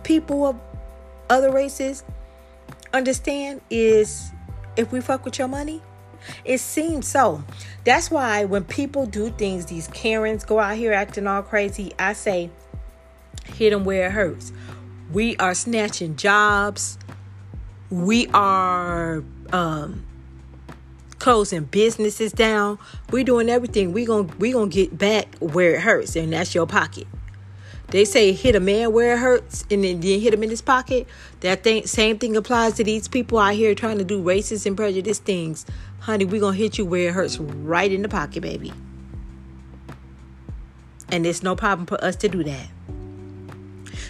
people 0.04 0.46
of 0.46 0.60
other 1.30 1.52
races 1.52 2.04
understand 2.94 3.62
is 3.70 4.32
if 4.78 4.92
we 4.92 5.02
fuck 5.02 5.26
with 5.26 5.40
your 5.40 5.48
money? 5.48 5.82
It 6.44 6.60
seems 6.60 7.08
so. 7.08 7.44
That's 7.84 8.10
why 8.10 8.46
when 8.46 8.64
people 8.64 9.06
do 9.06 9.30
things, 9.30 9.66
these 9.66 9.88
Karens 9.88 10.44
go 10.44 10.60
out 10.60 10.76
here 10.76 10.92
acting 10.92 11.28
all 11.28 11.44
crazy, 11.44 11.94
I 12.00 12.14
say, 12.14 12.50
hit 13.46 13.70
them 13.70 13.84
where 13.84 14.08
it 14.08 14.12
hurts. 14.12 14.52
We 15.16 15.38
are 15.38 15.54
snatching 15.54 16.18
jobs. 16.18 16.98
We 17.90 18.28
are 18.34 19.24
um, 19.54 20.06
closing 21.20 21.64
businesses 21.64 22.34
down. 22.34 22.80
We're 23.12 23.24
doing 23.24 23.48
everything. 23.48 23.94
We're 23.94 24.08
going 24.08 24.30
we 24.40 24.52
gonna 24.52 24.68
get 24.68 24.98
back 24.98 25.34
where 25.38 25.76
it 25.76 25.80
hurts, 25.80 26.18
and 26.18 26.34
that's 26.34 26.54
your 26.54 26.68
pocket. 26.68 27.08
They 27.92 28.04
say 28.04 28.34
hit 28.34 28.56
a 28.56 28.60
man 28.60 28.92
where 28.92 29.14
it 29.14 29.20
hurts 29.20 29.64
and 29.72 29.86
then, 29.86 30.02
hit 30.02 30.34
him 30.34 30.44
in 30.44 30.50
his 30.50 30.62
pocket. 30.62 31.08
That 31.40 31.64
thing, 31.64 31.88
same 31.88 32.20
thing 32.20 32.36
applies 32.36 32.74
to 32.74 32.84
these 32.84 33.08
people 33.08 33.40
out 33.40 33.54
here 33.54 33.74
trying 33.74 34.00
to 34.00 34.04
do 34.04 34.22
racist 34.22 34.66
and 34.66 34.76
prejudice 34.76 35.20
things 35.20 35.66
honey, 36.02 36.26
we're 36.26 36.42
going 36.42 36.56
to 36.56 36.62
hit 36.62 36.78
you 36.78 36.86
where 36.86 37.08
it 37.08 37.14
hurts 37.14 37.40
right 37.40 37.90
in 37.90 38.02
the 38.02 38.10
pocket, 38.10 38.42
baby. 38.42 38.74
And 41.10 41.26
it's 41.26 41.42
no 41.42 41.56
problem 41.56 41.88
for 41.88 42.04
us 42.04 42.18
to 42.18 42.28
do 42.28 42.44
that. 42.44 42.68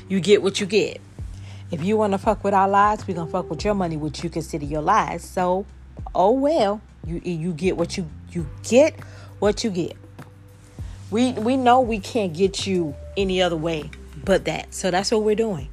You 0.07 0.19
get 0.19 0.43
what 0.43 0.59
you 0.59 0.65
get. 0.65 1.01
If 1.71 1.83
you 1.83 1.97
want 1.97 2.13
to 2.13 2.17
fuck 2.17 2.43
with 2.43 2.53
our 2.53 2.69
lives, 2.69 3.07
we're 3.07 3.15
going 3.15 3.27
to 3.27 3.31
fuck 3.31 3.50
with 3.50 3.65
your 3.65 3.74
money, 3.74 3.97
which 3.97 4.24
you 4.24 4.29
consider 4.29 4.65
your 4.65 4.81
lives. 4.81 5.24
So, 5.24 5.65
oh 6.13 6.31
well, 6.31 6.81
you 7.05 7.21
you 7.24 7.53
get 7.53 7.77
what 7.77 7.97
you 7.97 8.09
you 8.31 8.47
get 8.63 9.00
what 9.39 9.63
you 9.63 9.69
get. 9.69 9.97
We 11.12 11.33
we 11.33 11.57
know 11.57 11.81
we 11.81 12.00
can't 12.00 12.33
get 12.33 12.67
you 12.67 12.95
any 13.17 13.41
other 13.41 13.57
way 13.57 13.89
but 14.25 14.45
that. 14.45 14.74
So 14.74 14.91
that's 14.91 15.12
what 15.12 15.24
we're 15.24 15.35
doing. 15.35 15.69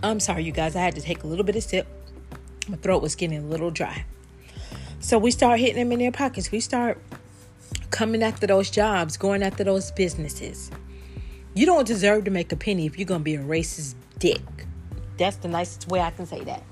I'm 0.00 0.20
sorry, 0.20 0.44
you 0.44 0.52
guys. 0.52 0.76
I 0.76 0.80
had 0.80 0.94
to 0.94 1.00
take 1.00 1.24
a 1.24 1.26
little 1.26 1.44
bit 1.44 1.56
of 1.56 1.62
sip. 1.64 1.86
My 2.68 2.76
throat 2.76 3.02
was 3.02 3.16
getting 3.16 3.38
a 3.38 3.46
little 3.46 3.70
dry. 3.70 4.04
So 5.00 5.18
we 5.18 5.32
start 5.32 5.58
hitting 5.58 5.76
them 5.76 5.90
in 5.90 5.98
their 5.98 6.12
pockets. 6.12 6.52
We 6.52 6.60
start 6.60 6.98
coming 7.90 8.22
after 8.22 8.46
those 8.46 8.70
jobs, 8.70 9.16
going 9.16 9.42
after 9.42 9.64
those 9.64 9.90
businesses. 9.92 10.70
You 11.54 11.66
don't 11.66 11.86
deserve 11.86 12.24
to 12.24 12.30
make 12.30 12.52
a 12.52 12.56
penny 12.56 12.86
if 12.86 12.98
you're 12.98 13.06
going 13.06 13.20
to 13.20 13.24
be 13.24 13.34
a 13.34 13.40
racist 13.40 13.94
dick. 14.18 14.40
That's 15.16 15.36
the 15.36 15.48
nicest 15.48 15.88
way 15.88 16.00
I 16.00 16.10
can 16.10 16.26
say 16.26 16.44
that. 16.44 16.62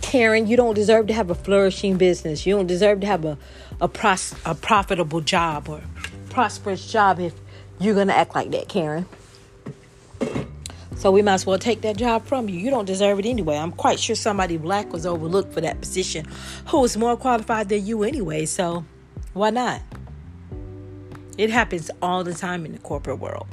Karen, 0.00 0.46
you 0.46 0.56
don't 0.56 0.74
deserve 0.74 1.08
to 1.08 1.12
have 1.12 1.28
a 1.30 1.34
flourishing 1.34 1.96
business. 1.96 2.46
You 2.46 2.56
don't 2.56 2.66
deserve 2.66 3.00
to 3.00 3.06
have 3.06 3.24
a, 3.24 3.36
a, 3.80 3.88
pros, 3.88 4.34
a 4.44 4.54
profitable 4.54 5.20
job 5.20 5.68
or 5.68 5.82
prosperous 6.30 6.90
job 6.90 7.20
if 7.20 7.34
you're 7.80 7.94
going 7.94 8.08
to 8.08 8.16
act 8.16 8.34
like 8.34 8.50
that, 8.52 8.68
Karen. 8.68 9.06
So 10.96 11.12
we 11.12 11.22
might 11.22 11.34
as 11.34 11.46
well 11.46 11.58
take 11.58 11.82
that 11.82 11.96
job 11.96 12.24
from 12.24 12.48
you. 12.48 12.58
You 12.58 12.70
don't 12.70 12.84
deserve 12.84 13.20
it 13.20 13.26
anyway. 13.26 13.56
I'm 13.56 13.70
quite 13.70 14.00
sure 14.00 14.16
somebody 14.16 14.56
black 14.56 14.92
was 14.92 15.06
overlooked 15.06 15.52
for 15.52 15.60
that 15.60 15.80
position 15.80 16.26
who 16.66 16.80
was 16.80 16.96
more 16.96 17.16
qualified 17.16 17.68
than 17.68 17.86
you 17.86 18.02
anyway. 18.02 18.46
So 18.46 18.84
why 19.38 19.50
not? 19.50 19.80
It 21.36 21.50
happens 21.50 21.90
all 22.02 22.24
the 22.24 22.34
time 22.34 22.66
in 22.66 22.72
the 22.72 22.78
corporate 22.78 23.18
world. 23.18 23.46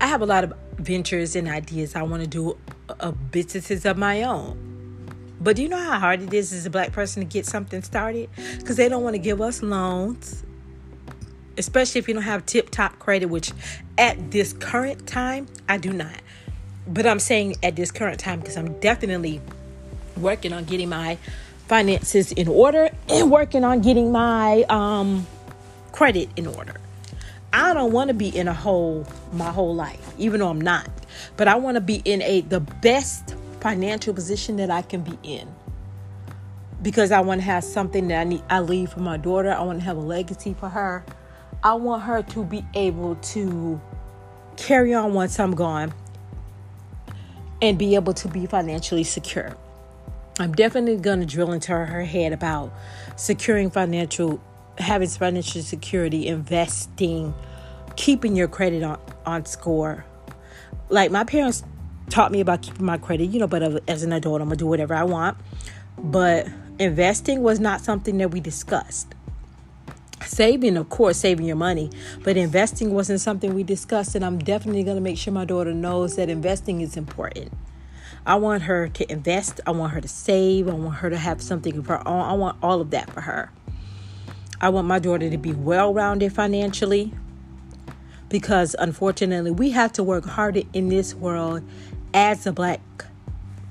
I 0.00 0.06
have 0.06 0.22
a 0.22 0.26
lot 0.26 0.44
of 0.44 0.52
ventures 0.76 1.36
and 1.36 1.48
ideas. 1.48 1.96
I 1.96 2.02
want 2.02 2.22
to 2.22 2.28
do 2.28 2.56
uh, 3.00 3.10
businesses 3.10 3.84
of 3.84 3.96
my 3.98 4.22
own. 4.22 4.60
But 5.40 5.56
do 5.56 5.62
you 5.62 5.68
know 5.68 5.78
how 5.78 5.98
hard 5.98 6.22
it 6.22 6.32
is 6.32 6.52
as 6.52 6.64
a 6.64 6.70
black 6.70 6.92
person 6.92 7.22
to 7.22 7.28
get 7.28 7.44
something 7.44 7.82
started? 7.82 8.30
Because 8.58 8.76
they 8.76 8.88
don't 8.88 9.02
want 9.02 9.14
to 9.14 9.18
give 9.18 9.40
us 9.40 9.62
loans 9.62 10.44
especially 11.56 11.98
if 11.98 12.08
you 12.08 12.14
don't 12.14 12.22
have 12.22 12.44
tip 12.46 12.70
top 12.70 12.98
credit, 12.98 13.26
which 13.26 13.52
at 13.98 14.30
this 14.30 14.52
current 14.52 15.06
time, 15.06 15.46
I 15.68 15.78
do 15.78 15.92
not. 15.92 16.14
But 16.86 17.06
I'm 17.06 17.20
saying 17.20 17.56
at 17.62 17.76
this 17.76 17.90
current 17.90 18.20
time 18.20 18.40
because 18.40 18.56
I'm 18.56 18.78
definitely 18.80 19.40
working 20.16 20.52
on 20.52 20.64
getting 20.64 20.88
my 20.88 21.18
finances 21.74 22.30
in 22.30 22.46
order 22.46 22.88
and 23.08 23.32
working 23.32 23.64
on 23.64 23.80
getting 23.80 24.12
my 24.12 24.62
um, 24.68 25.26
credit 25.90 26.28
in 26.36 26.46
order. 26.46 26.74
I 27.52 27.74
don't 27.74 27.90
want 27.90 28.06
to 28.06 28.14
be 28.14 28.28
in 28.28 28.46
a 28.46 28.54
hole 28.54 29.04
my 29.32 29.50
whole 29.50 29.74
life, 29.74 30.14
even 30.16 30.38
though 30.38 30.50
I'm 30.50 30.60
not. 30.60 30.88
But 31.36 31.48
I 31.48 31.56
want 31.56 31.74
to 31.74 31.80
be 31.80 31.96
in 32.04 32.22
a 32.22 32.42
the 32.42 32.60
best 32.60 33.34
financial 33.58 34.14
position 34.14 34.54
that 34.58 34.70
I 34.70 34.82
can 34.82 35.00
be 35.00 35.18
in. 35.24 35.52
Because 36.80 37.10
I 37.10 37.18
want 37.22 37.40
to 37.40 37.44
have 37.44 37.64
something 37.64 38.06
that 38.06 38.20
I 38.20 38.24
need 38.24 38.44
I 38.48 38.60
leave 38.60 38.90
for 38.90 39.00
my 39.00 39.16
daughter. 39.16 39.50
I 39.50 39.60
want 39.62 39.80
to 39.80 39.84
have 39.84 39.96
a 39.96 40.00
legacy 40.00 40.54
for 40.54 40.68
her. 40.68 41.04
I 41.64 41.74
want 41.74 42.04
her 42.04 42.22
to 42.22 42.44
be 42.44 42.64
able 42.74 43.16
to 43.16 43.80
carry 44.56 44.94
on 44.94 45.12
once 45.12 45.40
I'm 45.40 45.56
gone 45.56 45.92
and 47.60 47.76
be 47.76 47.96
able 47.96 48.14
to 48.14 48.28
be 48.28 48.46
financially 48.46 49.02
secure. 49.02 49.56
I'm 50.38 50.52
definitely 50.52 50.96
going 50.96 51.20
to 51.20 51.26
drill 51.26 51.52
into 51.52 51.70
her 51.70 52.04
head 52.04 52.32
about 52.32 52.72
securing 53.14 53.70
financial, 53.70 54.42
having 54.78 55.08
financial 55.08 55.62
security, 55.62 56.26
investing, 56.26 57.32
keeping 57.94 58.34
your 58.34 58.48
credit 58.48 58.82
on, 58.82 58.98
on 59.24 59.46
score. 59.46 60.04
Like 60.88 61.12
my 61.12 61.22
parents 61.22 61.62
taught 62.10 62.32
me 62.32 62.40
about 62.40 62.62
keeping 62.62 62.84
my 62.84 62.98
credit, 62.98 63.26
you 63.26 63.38
know, 63.38 63.46
but 63.46 63.88
as 63.88 64.02
an 64.02 64.12
adult, 64.12 64.40
I'm 64.40 64.48
going 64.48 64.58
to 64.58 64.64
do 64.64 64.66
whatever 64.66 64.94
I 64.94 65.04
want. 65.04 65.38
But 65.98 66.48
investing 66.80 67.42
was 67.42 67.60
not 67.60 67.80
something 67.80 68.18
that 68.18 68.30
we 68.30 68.40
discussed 68.40 69.14
saving 70.26 70.76
of 70.76 70.88
course 70.88 71.18
saving 71.18 71.44
your 71.44 71.56
money 71.56 71.90
but 72.22 72.36
investing 72.36 72.92
wasn't 72.92 73.20
something 73.20 73.54
we 73.54 73.62
discussed 73.62 74.14
and 74.14 74.24
i'm 74.24 74.38
definitely 74.38 74.82
going 74.82 74.96
to 74.96 75.00
make 75.00 75.18
sure 75.18 75.32
my 75.32 75.44
daughter 75.44 75.74
knows 75.74 76.16
that 76.16 76.28
investing 76.28 76.80
is 76.80 76.96
important 76.96 77.52
i 78.26 78.34
want 78.34 78.62
her 78.62 78.88
to 78.88 79.10
invest 79.10 79.60
i 79.66 79.70
want 79.70 79.92
her 79.92 80.00
to 80.00 80.08
save 80.08 80.68
i 80.68 80.72
want 80.72 80.96
her 80.96 81.10
to 81.10 81.16
have 81.16 81.40
something 81.40 81.76
of 81.76 81.86
her 81.86 82.06
own 82.06 82.20
i 82.20 82.32
want 82.32 82.56
all 82.62 82.80
of 82.80 82.90
that 82.90 83.10
for 83.10 83.22
her 83.22 83.50
i 84.60 84.68
want 84.68 84.86
my 84.86 84.98
daughter 84.98 85.30
to 85.30 85.38
be 85.38 85.52
well 85.52 85.92
rounded 85.92 86.32
financially 86.32 87.12
because 88.28 88.74
unfortunately 88.78 89.50
we 89.50 89.70
have 89.70 89.92
to 89.92 90.02
work 90.02 90.24
harder 90.24 90.62
in 90.72 90.88
this 90.88 91.14
world 91.14 91.62
as 92.12 92.46
a 92.46 92.52
black 92.52 92.80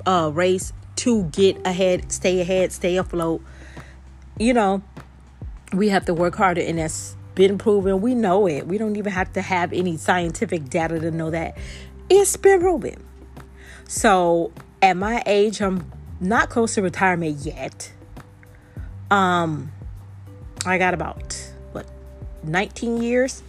uh, 0.05 0.31
race 0.33 0.74
to 0.95 1.24
get 1.25 1.57
ahead, 1.65 2.12
stay 2.12 2.39
ahead, 2.39 2.72
stay 2.72 2.98
afloat. 2.98 3.41
You 4.39 4.53
know, 4.53 4.81
we 5.74 5.89
have 5.89 6.05
to 6.05 6.13
work 6.13 6.36
harder, 6.36 6.62
and 6.62 6.77
that's 6.77 7.15
been 7.36 7.57
proven. 7.57 8.01
We 8.01 8.15
know 8.15 8.48
it. 8.48 8.67
We 8.67 8.77
don't 8.77 8.95
even 8.95 9.12
have 9.12 9.33
to 9.33 9.41
have 9.41 9.74
any 9.74 9.98
scientific 9.98 10.69
data 10.69 11.00
to 11.00 11.12
know 11.12 11.31
that 11.31 11.57
it's 12.10 12.38
been 12.38 12.60
proven. 12.60 13.03
So, 13.87 14.51
at 14.81 14.97
my 14.97 15.23
age, 15.25 15.61
I'm 15.61 15.91
not 16.19 16.49
close 16.49 16.75
to 16.75 16.81
retirement 16.81 17.37
yet. 17.37 17.91
Um, 19.11 19.71
I 20.65 20.77
got 20.77 20.93
about 20.93 21.51
what 21.73 21.85
19 22.43 23.01
years 23.01 23.43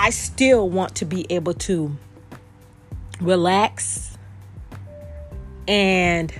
I 0.00 0.10
still 0.10 0.70
want 0.70 0.94
to 0.96 1.04
be 1.04 1.26
able 1.28 1.54
to 1.54 1.96
relax 3.20 4.16
and 5.66 6.32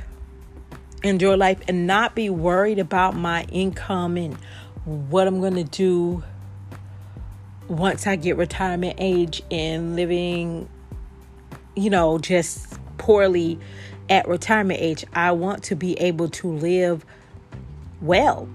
enjoy 1.02 1.36
life 1.36 1.60
and 1.66 1.86
not 1.86 2.14
be 2.14 2.30
worried 2.30 2.78
about 2.78 3.16
my 3.16 3.42
income 3.50 4.16
and 4.16 4.36
what 4.84 5.26
I'm 5.26 5.40
going 5.40 5.56
to 5.56 5.64
do 5.64 6.22
once 7.66 8.06
I 8.06 8.14
get 8.14 8.36
retirement 8.36 8.94
age 8.98 9.42
and 9.50 9.96
living, 9.96 10.68
you 11.78 11.90
know, 11.90 12.18
just 12.18 12.78
poorly 12.99 13.58
at 14.11 14.26
retirement 14.28 14.80
age. 14.80 15.04
I 15.12 15.32
want 15.32 15.62
to 15.64 15.76
be 15.76 15.94
able 16.00 16.28
to 16.30 16.50
live 16.50 17.04
well. 18.00 18.49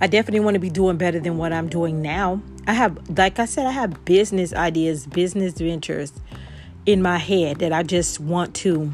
I 0.00 0.06
definitely 0.06 0.40
want 0.40 0.54
to 0.54 0.60
be 0.60 0.70
doing 0.70 0.96
better 0.96 1.18
than 1.18 1.38
what 1.38 1.52
I'm 1.52 1.68
doing 1.68 2.00
now. 2.02 2.40
I 2.66 2.72
have, 2.72 3.18
like 3.18 3.38
I 3.38 3.46
said, 3.46 3.66
I 3.66 3.72
have 3.72 4.04
business 4.04 4.52
ideas, 4.52 5.06
business 5.06 5.54
ventures 5.54 6.12
in 6.86 7.02
my 7.02 7.18
head 7.18 7.58
that 7.58 7.72
I 7.72 7.82
just 7.82 8.20
want 8.20 8.54
to 8.56 8.92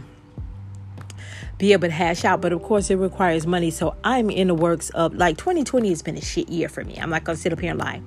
be 1.58 1.72
able 1.72 1.88
to 1.88 1.94
hash 1.94 2.24
out. 2.24 2.40
But 2.40 2.52
of 2.52 2.62
course, 2.62 2.90
it 2.90 2.96
requires 2.96 3.46
money. 3.46 3.70
So 3.70 3.96
I'm 4.04 4.30
in 4.30 4.48
the 4.48 4.54
works 4.54 4.90
of 4.90 5.14
like 5.14 5.36
2020 5.36 5.88
has 5.88 6.02
been 6.02 6.16
a 6.16 6.20
shit 6.20 6.48
year 6.48 6.68
for 6.68 6.84
me. 6.84 6.96
I'm 7.00 7.10
not 7.10 7.24
gonna 7.24 7.36
sit 7.36 7.52
up 7.52 7.60
here 7.60 7.70
and 7.70 7.78
lie, 7.78 8.02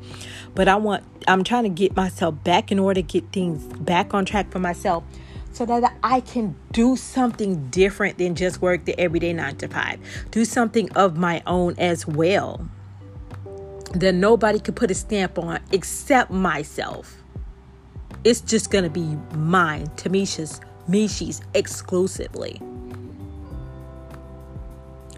but 0.55 0.67
I 0.67 0.75
want 0.75 1.03
I'm 1.27 1.43
trying 1.43 1.63
to 1.63 1.69
get 1.69 1.95
myself 1.95 2.43
back 2.43 2.71
in 2.71 2.79
order, 2.79 3.01
to 3.01 3.07
get 3.07 3.31
things 3.31 3.63
back 3.79 4.13
on 4.13 4.25
track 4.25 4.51
for 4.51 4.59
myself. 4.59 5.03
So 5.53 5.65
that 5.65 5.97
I 6.03 6.19
can 6.19 6.55
do 6.71 6.95
something 6.95 7.69
different 7.69 8.19
than 8.19 8.35
just 8.35 8.61
work 8.61 8.85
the 8.85 8.99
everyday 8.99 9.33
nine 9.33 9.55
to 9.57 9.67
five. 9.67 9.99
Do 10.29 10.45
something 10.45 10.91
of 10.91 11.17
my 11.17 11.41
own 11.47 11.73
as 11.79 12.05
well 12.05 12.67
that 13.93 14.13
nobody 14.13 14.59
could 14.59 14.75
put 14.75 14.91
a 14.91 14.93
stamp 14.93 15.39
on 15.39 15.59
except 15.71 16.29
myself. 16.29 17.23
It's 18.23 18.41
just 18.41 18.69
gonna 18.69 18.89
be 18.89 19.17
mine, 19.33 19.87
Tamisha's, 19.95 20.59
Mishy's 20.89 21.41
exclusively. 21.53 22.61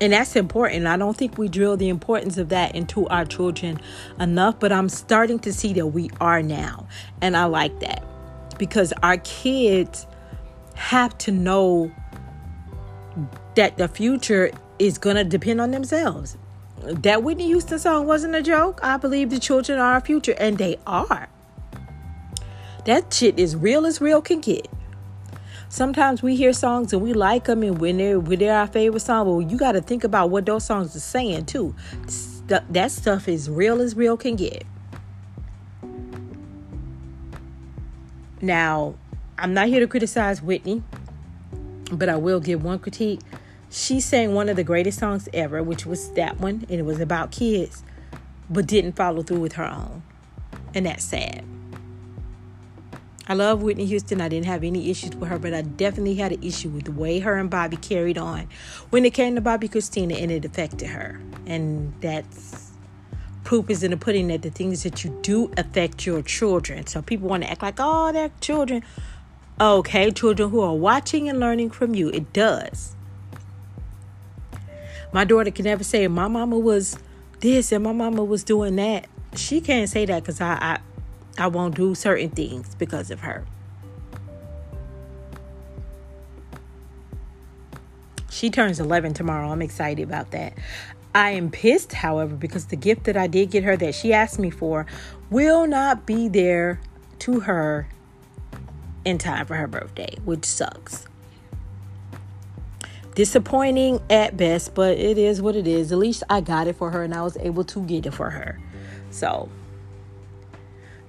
And 0.01 0.13
that's 0.13 0.35
important. 0.35 0.87
I 0.87 0.97
don't 0.97 1.17
think 1.17 1.37
we 1.37 1.49
drill 1.49 1.75
the 1.75 1.89
importance 1.89 2.37
of 2.37 2.49
that 2.49 2.75
into 2.75 3.07
our 3.07 3.25
children 3.25 3.81
enough, 4.19 4.59
but 4.59 4.71
I'm 4.71 4.89
starting 4.89 5.39
to 5.39 5.51
see 5.51 5.73
that 5.73 5.87
we 5.87 6.09
are 6.21 6.41
now. 6.41 6.87
And 7.21 7.35
I 7.35 7.45
like 7.45 7.79
that 7.81 8.03
because 8.57 8.93
our 9.03 9.17
kids 9.17 10.07
have 10.75 11.17
to 11.19 11.31
know 11.31 11.91
that 13.55 13.77
the 13.77 13.87
future 13.89 14.51
is 14.77 14.97
going 14.97 15.17
to 15.17 15.25
depend 15.25 15.59
on 15.59 15.71
themselves 15.71 16.37
that 16.81 17.23
Whitney 17.23 17.47
Houston 17.47 17.79
song 17.79 18.07
wasn't 18.07 18.35
a 18.35 18.41
joke. 18.41 18.79
I 18.83 18.97
believe 18.97 19.29
the 19.29 19.39
children 19.39 19.79
are 19.79 19.93
our 19.93 20.01
future, 20.01 20.35
and 20.37 20.57
they 20.57 20.77
are. 20.87 21.29
That 22.85 23.13
shit 23.13 23.37
is 23.37 23.55
real 23.55 23.85
as 23.85 24.01
real 24.01 24.21
can 24.21 24.39
get. 24.39 24.67
Sometimes 25.69 26.21
we 26.21 26.35
hear 26.35 26.51
songs 26.51 26.91
and 26.93 27.01
we 27.01 27.13
like 27.13 27.45
them, 27.45 27.63
and 27.63 27.79
when 27.79 27.97
they're 27.97 28.19
when 28.19 28.39
they're 28.39 28.57
our 28.57 28.67
favorite 28.67 28.99
song, 28.99 29.25
but 29.25 29.51
you 29.51 29.57
got 29.57 29.73
to 29.73 29.81
think 29.81 30.03
about 30.03 30.29
what 30.29 30.45
those 30.45 30.65
songs 30.65 30.95
are 30.95 30.99
saying 30.99 31.45
too. 31.45 31.75
That 32.47 32.91
stuff 32.91 33.27
is 33.27 33.49
real 33.49 33.79
as 33.81 33.95
real 33.95 34.17
can 34.17 34.35
get. 34.35 34.63
Now, 38.41 38.95
I'm 39.37 39.53
not 39.53 39.67
here 39.67 39.79
to 39.79 39.87
criticize 39.87 40.41
Whitney, 40.41 40.81
but 41.91 42.09
I 42.09 42.15
will 42.15 42.39
give 42.39 42.63
one 42.63 42.79
critique 42.79 43.19
she 43.71 43.99
sang 43.99 44.33
one 44.33 44.49
of 44.49 44.55
the 44.55 44.63
greatest 44.63 44.97
songs 44.97 45.29
ever, 45.31 45.61
which 45.61 45.85
was 45.85 46.11
that 46.13 46.39
one, 46.39 46.65
and 46.69 46.79
it 46.79 46.85
was 46.85 46.99
about 46.99 47.31
kids, 47.31 47.83
but 48.49 48.65
didn't 48.65 48.93
follow 48.93 49.21
through 49.21 49.41
with 49.41 49.53
her 49.53 49.65
own. 49.65 50.01
And 50.73 50.87
that's 50.87 51.03
sad. 51.03 51.45
I 53.29 53.33
love 53.33 53.61
Whitney 53.61 53.85
Houston. 53.85 54.21
I 54.21 54.27
didn't 54.27 54.47
have 54.47 54.63
any 54.63 54.89
issues 54.89 55.15
with 55.15 55.29
her, 55.29 55.37
but 55.37 55.53
I 55.53 55.61
definitely 55.61 56.15
had 56.15 56.31
an 56.31 56.41
issue 56.41 56.69
with 56.69 56.85
the 56.85 56.91
way 56.91 57.19
her 57.19 57.37
and 57.37 57.47
Bobby 57.47 57.77
carried 57.77 58.17
on 58.17 58.49
when 58.89 59.05
it 59.05 59.13
came 59.13 59.35
to 59.35 59.41
Bobbi 59.41 59.69
Kristina 59.69 60.19
and 60.19 60.31
it 60.31 60.45
affected 60.45 60.87
her. 60.87 61.21
And 61.45 61.93
that's 62.01 62.71
proof 63.43 63.69
is 63.69 63.83
in 63.83 63.91
the 63.91 63.97
pudding 63.97 64.29
that 64.29 64.41
the 64.41 64.49
things 64.49 64.81
that 64.81 65.03
you 65.03 65.17
do 65.21 65.51
affect 65.57 66.07
your 66.07 66.23
children. 66.23 66.87
So 66.87 67.03
people 67.03 67.29
want 67.29 67.43
to 67.43 67.51
act 67.51 67.61
like, 67.61 67.75
oh, 67.77 68.11
they're 68.11 68.31
children. 68.41 68.83
Okay, 69.61 70.09
children 70.09 70.49
who 70.49 70.61
are 70.61 70.75
watching 70.75 71.29
and 71.29 71.39
learning 71.39 71.69
from 71.69 71.93
you. 71.93 72.09
It 72.09 72.33
does. 72.33 72.95
My 75.13 75.23
daughter 75.23 75.51
can 75.51 75.65
never 75.65 75.83
say 75.83 76.07
my 76.07 76.27
mama 76.27 76.57
was 76.57 76.97
this 77.41 77.71
and 77.71 77.83
my 77.83 77.91
mama 77.91 78.23
was 78.23 78.43
doing 78.43 78.75
that. 78.77 79.07
She 79.35 79.61
can't 79.61 79.87
say 79.87 80.05
that 80.05 80.23
because 80.23 80.41
I, 80.41 80.53
I 80.53 80.79
I 81.37 81.47
won't 81.47 81.75
do 81.75 81.95
certain 81.95 82.29
things 82.29 82.75
because 82.75 83.11
of 83.11 83.21
her. 83.21 83.45
She 88.29 88.49
turns 88.49 88.79
11 88.79 89.13
tomorrow. 89.13 89.51
I'm 89.51 89.61
excited 89.61 90.03
about 90.03 90.31
that. 90.31 90.53
I 91.13 91.31
am 91.31 91.49
pissed, 91.49 91.93
however, 91.93 92.35
because 92.35 92.67
the 92.67 92.75
gift 92.75 93.05
that 93.05 93.17
I 93.17 93.27
did 93.27 93.51
get 93.51 93.63
her 93.63 93.75
that 93.77 93.95
she 93.95 94.13
asked 94.13 94.39
me 94.39 94.49
for 94.49 94.85
will 95.29 95.67
not 95.67 96.05
be 96.05 96.27
there 96.27 96.79
to 97.19 97.41
her 97.41 97.87
in 99.03 99.17
time 99.17 99.45
for 99.45 99.55
her 99.55 99.67
birthday, 99.67 100.15
which 100.23 100.45
sucks 100.45 101.07
disappointing 103.19 103.99
at 104.09 104.37
best, 104.37 104.73
but 104.73 104.97
it 104.97 105.17
is 105.17 105.41
what 105.41 105.53
it 105.53 105.67
is. 105.67 105.91
At 105.91 105.97
least 105.97 106.23
I 106.29 106.39
got 106.39 106.67
it 106.67 106.77
for 106.77 106.91
her 106.91 107.03
and 107.03 107.13
I 107.13 107.21
was 107.21 107.35
able 107.35 107.65
to 107.65 107.81
get 107.81 108.05
it 108.05 108.13
for 108.13 108.29
her. 108.29 108.57
So, 109.11 109.49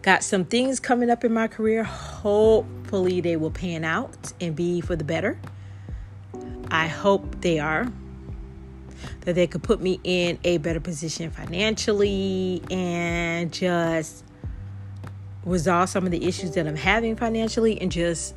got 0.03 0.23
some 0.23 0.45
things 0.45 0.81
coming 0.81 1.11
up 1.11 1.25
in 1.25 1.33
my 1.33 1.49
career. 1.49 1.85
Hopefully, 1.85 3.21
they 3.21 3.37
will 3.37 3.51
pan 3.51 3.85
out 3.85 4.33
and 4.41 4.57
be 4.57 4.81
for 4.81 4.97
the 4.97 5.05
better. 5.05 5.39
I 6.71 6.87
hope 6.87 7.41
they 7.41 7.59
are. 7.59 7.87
That 9.23 9.35
they 9.35 9.47
could 9.47 9.63
put 9.63 9.81
me 9.81 9.99
in 10.05 10.39
a 10.45 10.59
better 10.59 10.81
position 10.81 11.31
financially 11.31 12.63
and 12.71 13.53
just 13.53 14.25
resolve 15.45 15.89
some 15.89 16.05
of 16.05 16.11
the 16.11 16.27
issues 16.27 16.53
that 16.53 16.67
I'm 16.67 16.77
having 16.77 17.17
financially 17.17 17.81
and 17.81 17.91
just 17.91 18.35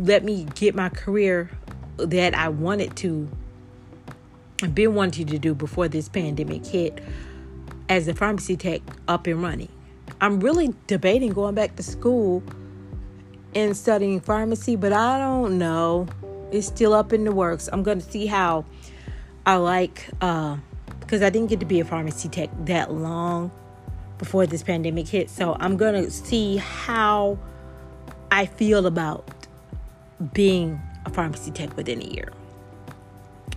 let 0.00 0.22
me 0.22 0.46
get 0.54 0.74
my 0.74 0.90
career 0.90 1.50
that 1.96 2.34
I 2.34 2.48
wanted 2.48 2.96
to 2.96 3.28
been 4.72 4.94
wanting 4.94 5.26
to 5.26 5.38
do 5.38 5.54
before 5.54 5.88
this 5.88 6.08
pandemic 6.08 6.64
hit 6.64 7.02
as 7.88 8.08
a 8.08 8.14
pharmacy 8.14 8.56
tech 8.56 8.80
up 9.08 9.26
and 9.26 9.42
running. 9.42 9.73
I'm 10.20 10.40
really 10.40 10.74
debating 10.86 11.32
going 11.32 11.54
back 11.54 11.76
to 11.76 11.82
school 11.82 12.42
and 13.54 13.76
studying 13.76 14.20
pharmacy, 14.20 14.76
but 14.76 14.92
I 14.92 15.18
don't 15.18 15.58
know. 15.58 16.06
It's 16.50 16.66
still 16.66 16.92
up 16.92 17.12
in 17.12 17.24
the 17.24 17.32
works. 17.32 17.68
I'm 17.72 17.82
going 17.82 18.00
to 18.00 18.10
see 18.10 18.26
how 18.26 18.64
I 19.46 19.56
like 19.56 20.08
uh 20.20 20.56
because 21.00 21.20
I 21.22 21.28
didn't 21.28 21.50
get 21.50 21.60
to 21.60 21.66
be 21.66 21.80
a 21.80 21.84
pharmacy 21.84 22.28
tech 22.28 22.48
that 22.64 22.90
long 22.90 23.50
before 24.18 24.46
this 24.46 24.62
pandemic 24.62 25.06
hit. 25.06 25.28
So 25.28 25.56
I'm 25.60 25.76
going 25.76 26.02
to 26.02 26.10
see 26.10 26.56
how 26.56 27.38
I 28.30 28.46
feel 28.46 28.86
about 28.86 29.28
being 30.32 30.80
a 31.04 31.10
pharmacy 31.10 31.50
tech 31.50 31.76
within 31.76 32.00
a 32.00 32.06
year. 32.06 32.32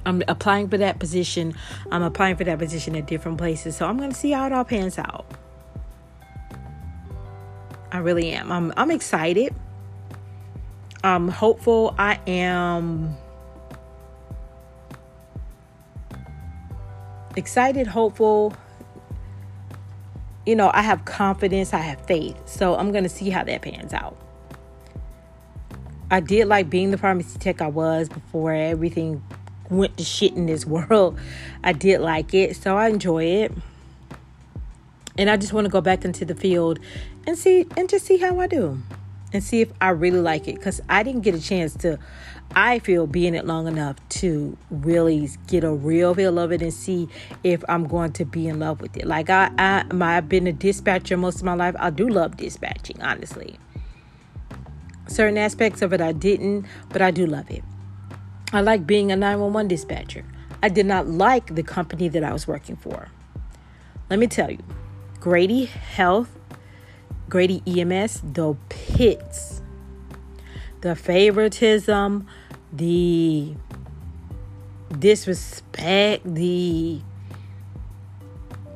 I'm 0.06 0.24
applying 0.28 0.68
for 0.70 0.78
that 0.78 1.00
position. 1.00 1.56
I'm 1.92 2.04
applying 2.04 2.36
for 2.36 2.44
that 2.44 2.60
position 2.60 2.96
at 2.96 3.08
different 3.08 3.38
places. 3.38 3.76
So 3.76 3.86
I'm 3.88 3.98
going 3.98 4.12
to 4.12 4.16
see 4.16 4.32
how 4.32 4.46
it 4.48 4.52
all 4.52 4.66
pans 4.66 4.98
out. 4.98 5.26
I 7.92 8.00
really 8.00 8.32
am. 8.32 8.52
I'm 8.52 8.74
I'm 8.76 8.92
excited. 8.92 9.54
I'm 11.04 11.30
hopeful. 11.30 11.96
I 11.98 12.20
am 12.28 13.16
excited, 17.38 17.88
hopeful. 17.88 18.54
You 20.46 20.56
know, 20.56 20.72
I 20.74 20.82
have 20.82 21.06
confidence, 21.06 21.74
I 21.74 21.80
have 21.80 22.02
faith. 22.06 22.36
So 22.48 22.76
I'm 22.76 22.92
going 22.92 23.04
to 23.04 23.10
see 23.10 23.30
how 23.30 23.44
that 23.44 23.62
pans 23.62 23.94
out. 23.94 24.18
I 26.10 26.20
did 26.20 26.48
like 26.48 26.70
being 26.70 26.92
the 26.92 26.98
pharmacy 26.98 27.38
tech 27.38 27.62
I 27.62 27.68
was 27.68 28.08
before 28.08 28.54
everything 28.54 29.22
went 29.70 29.98
to 29.98 30.04
shit 30.04 30.34
in 30.34 30.46
this 30.46 30.66
world. 30.68 31.20
I 31.64 31.74
did 31.74 32.02
like 32.02 32.34
it, 32.34 32.56
so 32.56 32.78
I 32.78 32.88
enjoy 32.90 33.24
it. 33.26 33.52
And 35.18 35.30
I 35.30 35.38
just 35.38 35.52
want 35.52 35.66
to 35.66 35.72
go 35.72 35.82
back 35.82 36.06
into 36.06 36.26
the 36.26 36.36
field 36.36 36.80
and 37.28 37.38
see 37.38 37.68
and 37.76 37.90
just 37.90 38.06
see 38.06 38.18
how 38.18 38.40
I 38.40 38.48
do 38.48 38.82
and 39.34 39.44
see 39.44 39.62
if 39.62 39.72
I 39.82 39.90
really 39.90 40.22
like 40.22 40.48
it 40.48 40.56
because 40.56 40.82
I 40.90 41.04
didn't 41.04 41.22
get 41.22 41.36
a 41.36 41.42
chance 41.42 41.76
to. 41.78 42.00
I 42.56 42.80
feel 42.80 43.08
being 43.08 43.36
it 43.36 43.46
long 43.46 43.68
enough 43.68 43.98
to 44.10 44.58
really 44.72 45.30
get 45.48 45.66
a 45.66 45.74
real 45.74 46.16
feel 46.16 46.40
of 46.40 46.54
it 46.54 46.62
and 46.62 46.74
see 46.74 47.10
if 47.44 47.62
I'm 47.68 47.88
going 47.88 48.14
to 48.14 48.26
be 48.26 48.48
in 48.48 48.60
love 48.60 48.80
with 48.80 48.96
it. 48.96 49.06
Like 49.06 49.30
I, 49.30 49.52
I, 49.58 49.84
I've 50.00 50.30
been 50.30 50.48
a 50.48 50.54
dispatcher 50.54 51.18
most 51.18 51.40
of 51.40 51.44
my 51.44 51.56
life. 51.56 51.76
I 51.78 51.90
do 51.90 52.08
love 52.08 52.38
dispatching, 52.38 53.02
honestly. 53.02 53.60
Certain 55.08 55.38
aspects 55.38 55.82
of 55.82 55.92
it 55.92 56.00
I 56.00 56.14
didn't, 56.14 56.66
but 56.90 57.02
I 57.02 57.12
do 57.12 57.26
love 57.26 57.52
it. 57.52 57.66
I 58.54 58.62
like 58.62 58.88
being 58.88 59.12
a 59.12 59.18
911 59.18 59.68
dispatcher. 59.68 60.24
I 60.64 60.70
did 60.70 60.86
not 60.86 61.06
like 61.08 61.54
the 61.54 61.64
company 61.64 62.08
that 62.08 62.24
I 62.24 62.32
was 62.32 62.48
working 62.48 62.78
for. 62.78 63.10
Let 64.10 64.20
me 64.20 64.28
tell 64.28 64.50
you, 64.50 64.64
Grady 65.20 65.66
Health 65.66 66.37
Grady 67.30 67.62
EMS, 67.68 68.22
the 68.34 68.56
pits, 68.70 69.62
the 70.82 70.96
favoritism, 70.96 72.28
the 72.72 73.54
disrespect, 74.98 76.24
the 76.36 77.02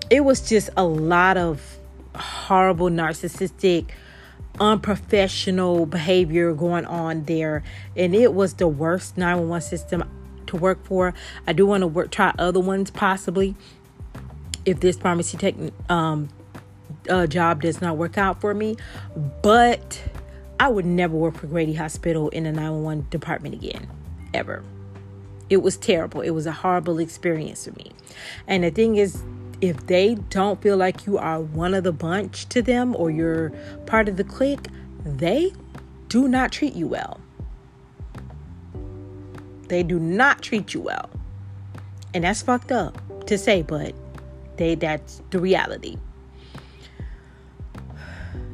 it 0.09 0.25
was 0.25 0.47
just 0.47 0.69
a 0.75 0.83
lot 0.83 1.37
of 1.37 1.77
horrible 2.13 2.89
narcissistic 2.89 3.91
unprofessional 4.59 5.85
behavior 5.85 6.53
going 6.53 6.85
on 6.85 7.23
there. 7.23 7.63
And 7.95 8.13
it 8.13 8.33
was 8.33 8.55
the 8.55 8.67
worst 8.67 9.17
911 9.17 9.67
system 9.67 10.03
to 10.47 10.57
work 10.57 10.83
for. 10.85 11.13
I 11.47 11.53
do 11.53 11.65
want 11.65 11.81
to 11.81 11.87
work 11.87 12.11
try 12.11 12.33
other 12.37 12.59
ones 12.59 12.91
possibly. 12.91 13.55
If 14.65 14.81
this 14.81 14.97
pharmacy 14.97 15.37
tech 15.37 15.55
um, 15.89 16.29
uh, 17.09 17.27
job 17.27 17.61
does 17.61 17.81
not 17.81 17.97
work 17.97 18.17
out 18.17 18.41
for 18.41 18.53
me, 18.53 18.77
but 19.41 20.01
I 20.59 20.67
would 20.67 20.85
never 20.85 21.15
work 21.15 21.35
for 21.35 21.47
Grady 21.47 21.73
Hospital 21.73 22.29
in 22.29 22.43
the 22.43 22.51
911 22.51 23.07
department 23.09 23.55
again, 23.55 23.87
ever. 24.33 24.63
It 25.49 25.57
was 25.63 25.75
terrible. 25.77 26.21
It 26.21 26.29
was 26.31 26.45
a 26.45 26.51
horrible 26.51 26.99
experience 26.99 27.65
for 27.65 27.71
me. 27.71 27.91
And 28.47 28.63
the 28.63 28.71
thing 28.71 28.95
is, 28.95 29.23
if 29.59 29.87
they 29.87 30.15
don't 30.29 30.61
feel 30.61 30.77
like 30.77 31.05
you 31.05 31.17
are 31.17 31.39
one 31.39 31.73
of 31.73 31.83
the 31.83 31.91
bunch 31.91 32.47
to 32.49 32.61
them 32.61 32.95
or 32.95 33.11
you're 33.11 33.51
part 33.85 34.07
of 34.07 34.17
the 34.17 34.23
clique, 34.23 34.67
they 35.03 35.51
do 36.07 36.27
not 36.27 36.51
treat 36.51 36.73
you 36.73 36.87
well. 36.87 37.19
They 39.67 39.83
do 39.83 39.99
not 39.99 40.41
treat 40.41 40.73
you 40.73 40.81
well. 40.81 41.09
And 42.13 42.23
that's 42.23 42.41
fucked 42.41 42.71
up 42.71 43.25
to 43.27 43.37
say, 43.37 43.61
but 43.61 43.93
they 44.57 44.75
that's 44.75 45.21
the 45.31 45.39
reality 45.39 45.97